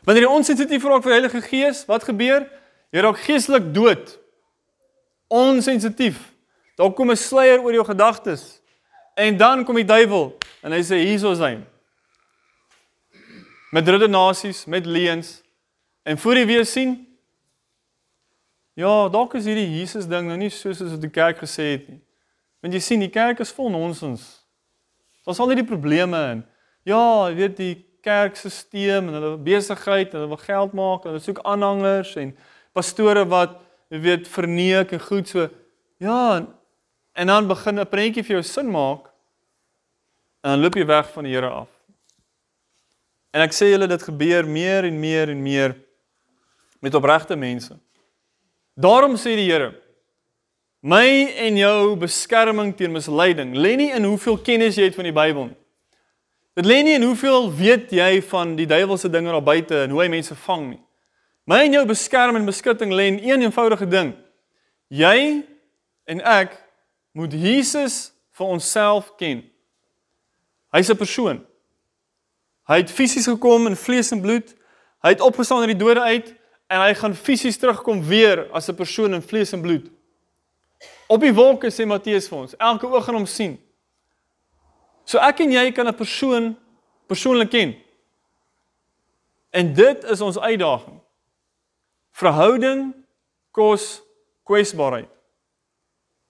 [0.05, 2.45] Wanneer jy onsensitief raak vir die Heilige Gees, wat gebeur?
[2.93, 4.17] Jy raak geestelik dood.
[5.27, 6.19] Onsensitief.
[6.75, 8.61] Daar kom 'n sluier oor jou gedagtes.
[9.15, 11.59] En dan kom die duiwel en hy sê hierso is hy.
[13.71, 15.41] Met redenasies, met leuns.
[16.03, 17.17] En voor jy weer sien,
[18.73, 22.01] ja, dalk is hierdie Jesus ding nou nie soos wat die kerk gesê het nie.
[22.61, 24.44] Want jy sien, die kerk is vol nonsens.
[25.25, 26.43] Daar's al hierdie probleme en
[26.85, 31.23] ja, jy weet die kerkstelsel en hulle besigheid en hulle wil geld maak en hulle
[31.23, 32.35] soek aanhangers en
[32.77, 33.57] pastore wat
[33.89, 35.47] jy weet verneek en goed so
[36.03, 36.47] ja en,
[37.17, 39.09] en dan begin 'n prentjie vir jou sin maak
[40.45, 41.69] en dan loop jy weg van die Here af.
[43.33, 45.73] En ek sê julle dit gebeur meer en meer en meer
[46.79, 47.73] met opregte mense.
[48.77, 49.73] Daarom sê die Here
[50.85, 51.05] my
[51.47, 55.47] en jou beskerming teen misleiding lê nie in hoeveel kennis jy het van die Bybel
[55.47, 55.57] nie.
[56.55, 60.03] Dit lê nie in hoeveel weet jy van die duiwelse dinge daar buite en hoe
[60.03, 60.81] hy mense vang nie.
[61.49, 64.13] My en jou beskerming en beskutting lê in een eenvoudige ding.
[64.93, 65.41] Jy
[66.05, 66.53] en ek
[67.17, 69.41] moet Jesus vir onsself ken.
[70.71, 71.41] Hy's 'n persoon.
[72.69, 74.55] Hy het fisies gekom in vlees en bloed.
[75.01, 76.33] Hy het opgestaan uit die dode uit
[76.69, 79.94] en hy gaan fisies terugkom weer as 'n persoon in vlees en bloed.
[81.07, 83.57] Op die wolke sê Matteus vir ons, elke oog gaan hom sien.
[85.05, 86.55] So ek en jy kan 'n persoon
[87.07, 87.75] persoonlik ken.
[89.51, 90.99] En dit is ons uitdaging.
[92.11, 92.93] Verhouding
[93.51, 94.01] kos
[94.43, 95.09] kwesbaarheid.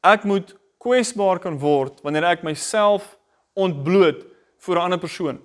[0.03, 3.17] Ek moet kwesbaar kan word wanneer ek myself
[3.53, 4.25] ontbloot
[4.57, 5.41] voor 'n ander persoon.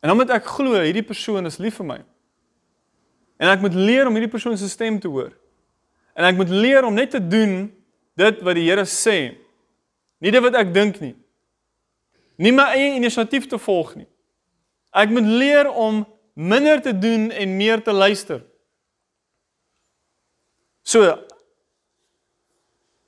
[0.00, 2.04] En dan moet ek glo hierdie persoon is lief vir my.
[3.36, 5.32] En ek moet leer om hierdie persoon se stem te hoor.
[6.14, 7.68] En ek moet leer om net te doen
[8.14, 9.34] dit wat die Here sê.
[10.22, 11.14] Nie dit wat ek dink nie.
[12.38, 14.08] Nie my eie inisiatief te volg nie.
[14.94, 16.04] Ek moet leer om
[16.34, 18.42] minder te doen en meer te luister.
[20.84, 21.02] So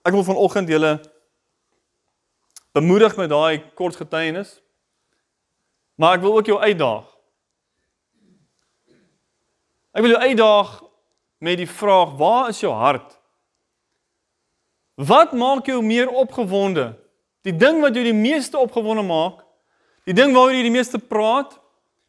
[0.07, 1.01] ek wil vanoggend julle
[2.77, 4.59] bemoedig met daai kort getuienis.
[5.97, 7.07] Maar ek wil ook jou uitdaag.
[9.97, 10.75] Ek wil jou uitdaag
[11.39, 13.19] met die vraag: Waar is jou hart?
[14.97, 16.95] Wat maak jou meer opgewonde?
[17.45, 19.43] Die ding wat jou die meeste opgewonde maak,
[20.09, 21.59] die ding waaroor jy die meeste praat,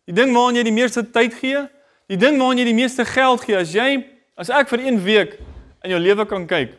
[0.08, 1.66] die ding waaraan jy die meeste tyd gee,
[2.08, 3.58] die ding waaraan jy die meeste geld gee.
[3.60, 3.90] As jy
[4.40, 5.38] as ek vir 1 week
[5.84, 6.78] in jou lewe kan kyk.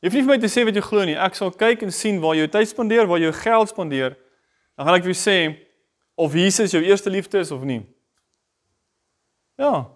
[0.00, 1.16] Jy hoef nie vir my te sê wat jy glo nie.
[1.18, 4.14] Ek sal kyk en sien waar jy jou tyd spandeer, waar jy jou geld spandeer.
[4.78, 5.38] Dan gaan ek vir jou sê
[6.20, 7.82] of Jesus jou eerste liefde is of nie.
[9.60, 9.90] Ja.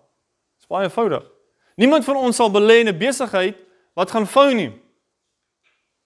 [0.58, 1.24] Dis baie eenvoudig.
[1.74, 3.56] Niemand van ons sal belê in 'n besigheid
[3.94, 4.72] wat gaan vou nie.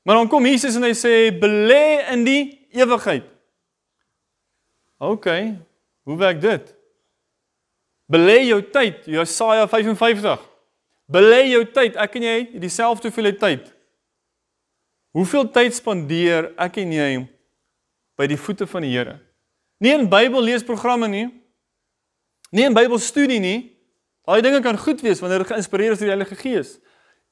[0.02, 3.24] Maar dan kom Jesus en hy sê belê in die ewigheid.
[4.98, 5.26] OK.
[6.02, 6.74] Hoe werk dit?
[8.08, 10.40] Belê jou tyd, Jesaja 55.
[11.12, 11.96] Belê jou tyd.
[11.96, 13.74] Ek en jy het dieselfde hoeveelheid tyd.
[15.16, 17.10] Hoeveel tyd spandeer ek en jy
[18.16, 19.18] by die voete van die Here?
[19.78, 21.28] Nie in Bybelleesprogramme nie.
[22.50, 23.58] Nie in Bybelstudie nie.
[24.28, 26.74] Daai dinge kan goed wees wanneer dit geïnspireer is deur die Heilige Gees.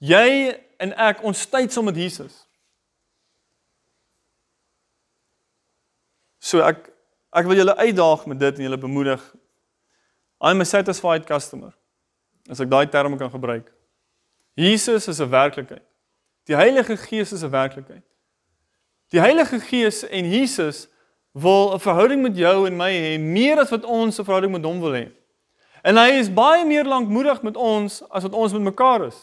[0.01, 2.38] Jy en ek ons tyd saam met Jesus.
[6.40, 6.86] So ek
[7.36, 9.20] ek wil julle uitdaag met dit en julle bemoedig.
[10.40, 11.74] I'm a satisfied customer.
[12.49, 13.68] As ek daai term kan gebruik.
[14.57, 15.84] Jesus is 'n werklikheid.
[16.49, 18.05] Die Heilige Gees is 'n werklikheid.
[19.12, 20.88] Die Heilige Gees en Jesus
[21.32, 24.64] wil 'n verhouding met jou en my hê meer as wat ons 'n verhouding met
[24.64, 25.12] hom wil hê.
[25.87, 29.18] En hy is baie meer lankmoedig met ons as wat ons met mekaar is.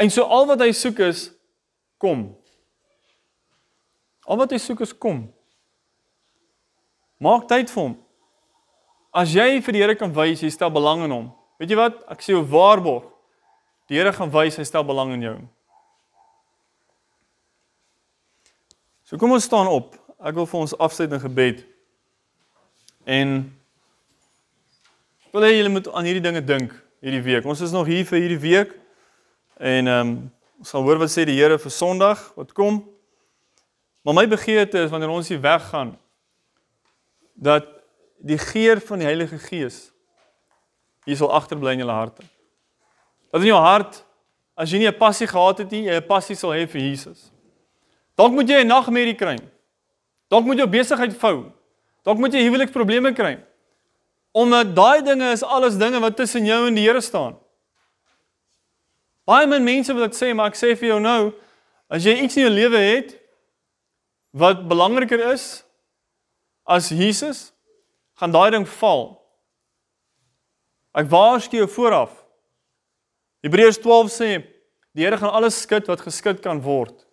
[0.00, 1.26] En so al wat hy soek is
[2.00, 2.30] kom.
[4.24, 5.26] Al wat hy soek is kom.
[7.22, 7.94] Maak tyd vir hom.
[9.12, 11.28] As jy vir die Here kan wys jy stel belang in hom.
[11.60, 12.00] Weet jy wat?
[12.10, 13.10] Ek sê jou waarborg.
[13.92, 15.38] Die Here gaan wys hy stel belang in jou.
[19.04, 19.92] So kom ons staan op.
[20.24, 21.66] Ek wil vir ons afsluit in gebed.
[23.04, 23.42] En
[25.32, 27.46] wil hê julle moet aan hierdie dinge dink hierdie week.
[27.48, 28.74] Ons is nog hier vir hierdie week.
[29.56, 30.14] En ehm um,
[30.62, 32.84] ons sal hoor wat sê die Here vir Sondag wat kom.
[34.06, 35.96] Maar my begeerte is wanneer ons hier weggaan
[37.34, 37.66] dat
[38.22, 39.88] die geur van die Heilige Gees
[41.08, 42.22] hier sal agterbly in julle harte.
[43.34, 44.04] Dat in jou hart
[44.54, 47.32] as jy nie 'n passie gehad het nie, jy 'n passie sal hê vir Jesus.
[48.14, 49.38] Dalk moet jy 'n nagmerrie kry.
[50.28, 51.50] Dalk moet jou besigheid vou.
[52.04, 53.38] Dalk moet jy huweliksprobleme kry.
[54.32, 57.36] Omdat daai dinge is alles dinge wat tussen jou en die Here staan.
[59.28, 61.32] Baie min mense wil dit sê, maar ek sê vir jou nou,
[61.92, 63.12] as jy iets in jou lewe het
[64.32, 65.62] wat belangriker is
[66.64, 67.50] as Jesus,
[68.16, 69.04] gaan daai ding val.
[70.96, 72.14] Ek waarsku jou vooraf.
[73.44, 74.30] Hebreërs 12 sê
[74.92, 77.04] die Here gaan alles skud wat geskud kan word.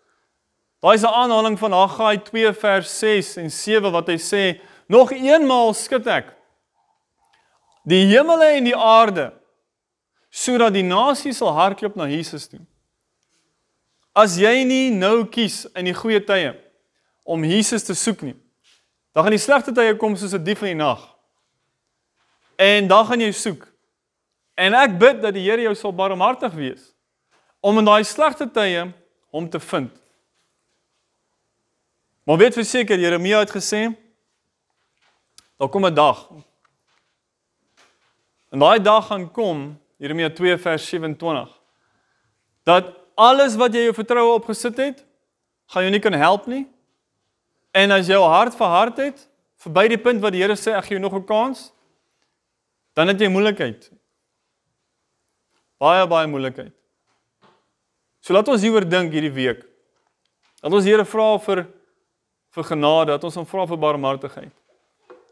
[0.79, 5.11] Daai is 'n aanhaling van Haggai 2 vers 6 en 7 wat hy sê: "Nog
[5.11, 6.38] eenmaal skud ek
[7.89, 9.31] die hemele en die aarde
[10.29, 12.61] sodat die nasies sal hardloop na Jesus toe."
[14.15, 16.53] As jy nie nou kies in die goeie tye
[17.23, 18.35] om Jesus te soek nie,
[19.13, 21.01] dan gaan die slegte tye kom soos 'n dief in die nag.
[22.57, 23.67] En dan gaan jy soek.
[24.55, 26.93] En ek bid dat die Here jou sal barmhartig wees
[27.61, 28.91] om in daai slegte tye
[29.31, 29.91] hom te vind.
[32.23, 33.95] Maar weet verseker Jeremia het gesê
[35.57, 36.29] daar kom 'n dag.
[38.49, 41.49] En daai dag gaan kom, Jeremia 2 vers 27.
[42.63, 45.03] Dat alles wat jy jou vertroue op gesit het,
[45.69, 46.65] gaan jou nie kan help nie.
[47.71, 49.25] En as jou hart verhard het,
[49.61, 51.71] verby die punt wat die Here sê ek gee jou nog 'n kans,
[52.95, 53.91] dan het jy moeilikheid.
[55.77, 56.73] Baie baie moeilikheid.
[58.19, 59.65] So laat ons hieroor dink hierdie week.
[60.61, 61.67] Dat ons Here vra vir
[62.49, 64.51] vir genade, dat ons hom vra vir barmhartigheid.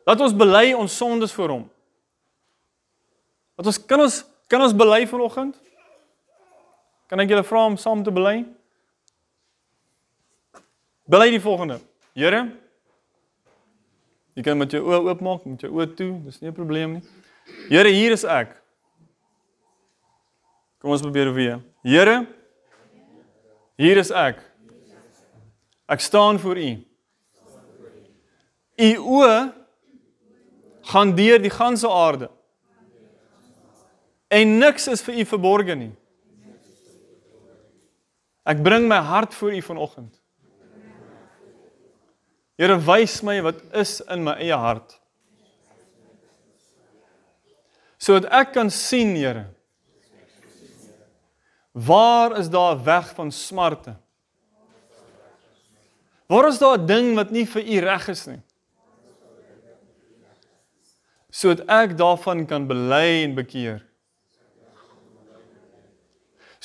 [0.06, 1.70] Dat ons bely ons sondes voor hom.
[3.58, 5.58] Dat ons kan ons kan ons bely vanoggend?
[7.10, 8.46] Kan ek julle vra om saam te bely?
[11.10, 11.80] Bely die volgende.
[12.18, 12.44] Here,
[14.36, 17.04] jy kan met jou oë oopmaak, met jou oë toe, dis nie 'n probleem nie.
[17.70, 18.56] Here, hier is ek.
[20.80, 21.62] Kom ons probeer weer.
[21.84, 22.28] Here,
[23.78, 24.44] hier is ek.
[25.88, 26.72] Ek staan voor U.
[28.78, 29.54] U oë
[30.82, 32.30] gaan deur die ganse aarde.
[34.28, 35.92] En niks is vir u verborge nie.
[38.48, 40.16] Ek bring my hart voor u vanoggend.
[42.58, 44.96] Here wys my wat is in my eie hart.
[48.02, 49.48] Sodat ek kan sien, Here.
[51.78, 53.94] Waar is daar weg van smarte?
[56.28, 58.42] Waar is daar 'n ding wat nie vir u reg is nie?
[61.30, 63.87] Sodat ek daarvan kan bely en bekeer.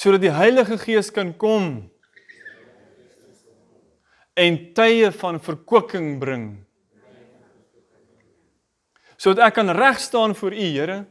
[0.02, 1.66] Sodat die Heilige Gees kan kom
[4.34, 6.46] en tye van verkwikking bring.
[9.14, 11.04] Sodat ek kan reg staan voor U, Here.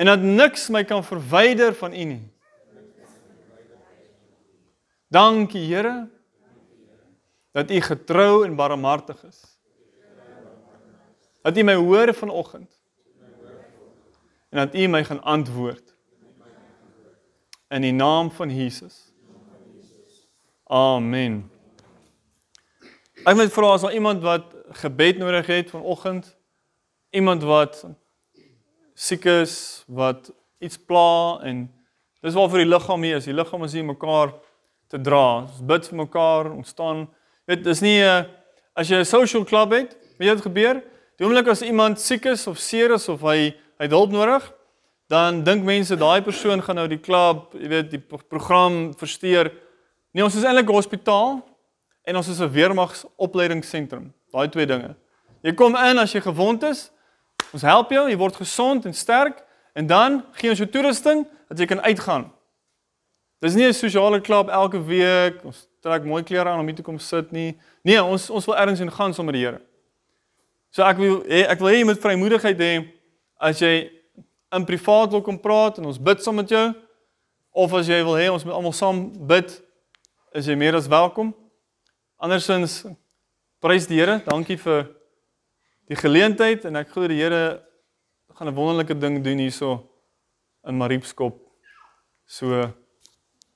[0.00, 2.22] En dat niks my kan verwyder van U nie.
[5.12, 6.06] Dankie, Here.
[7.52, 9.42] Dat U getrou en barmhartig is.
[11.44, 12.72] Dat U my hoor vanoggend.
[14.48, 15.95] En dat U my gaan antwoord.
[17.68, 19.12] In die naam van Jesus.
[20.70, 21.40] Amen.
[23.26, 24.52] Ek wil vra as daar iemand wat
[24.84, 26.28] gebed nodig het vanoggend,
[27.10, 27.80] iemand wat
[28.94, 30.30] siek is, wat
[30.62, 31.64] iets pla en
[32.22, 33.26] dis waarvoor die liggaam hier is.
[33.26, 34.36] Die liggaam is hier mekaar
[34.86, 35.42] te dra.
[35.42, 37.08] Ons bid vir mekaar, ons staan
[37.50, 38.26] weet dis nie 'n
[38.76, 40.82] as jy 'n social club het, weet jy wat gebeur?
[41.18, 44.52] Die oomblik as iemand siek is of seer is of hy hy het hulp nodig,
[45.08, 49.52] dan dink mense daai persoon gaan nou die klub, jy weet, die program versteur
[50.16, 51.44] Nee, ons is eintlik 'n hospitaal
[52.08, 54.14] en ons is 'n weermagsopleidingsentrum.
[54.32, 54.96] Daai twee dinge.
[55.42, 56.90] Jy kom in as jy gewond is.
[57.52, 59.44] Ons help jou, jy word gesond en sterk
[59.74, 62.32] en dan gee ons jou toerusting dat jy kan uitgaan.
[63.40, 65.44] Dis nie 'n sosiale klub elke week.
[65.44, 67.58] Ons trek mooi klere aan om hier te kom sit nie.
[67.82, 69.60] Nee, ons ons wil ergens in gaan saam met die Here.
[70.70, 72.88] So ek wil ek wil hê jy moet vrymoedigheid hê
[73.38, 73.90] as jy
[74.56, 76.66] in privaat wil kom praat en ons bid saam met jou
[77.56, 79.52] of as jy wil hê ons moet almal saam bid
[80.36, 81.32] is jy meer as welkom.
[82.20, 82.82] Andersins
[83.64, 84.88] prys die Here, dankie vir
[85.88, 87.62] die geleentheid en ek glo die Here
[88.36, 89.88] gaan 'n wonderlike ding doen hierso
[90.64, 91.38] in Mariepskop.
[92.26, 92.72] So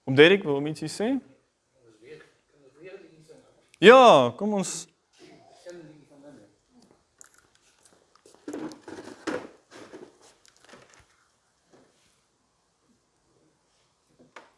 [0.06, 1.20] om Derek wil iets sê?
[3.80, 4.86] Ja, kom ons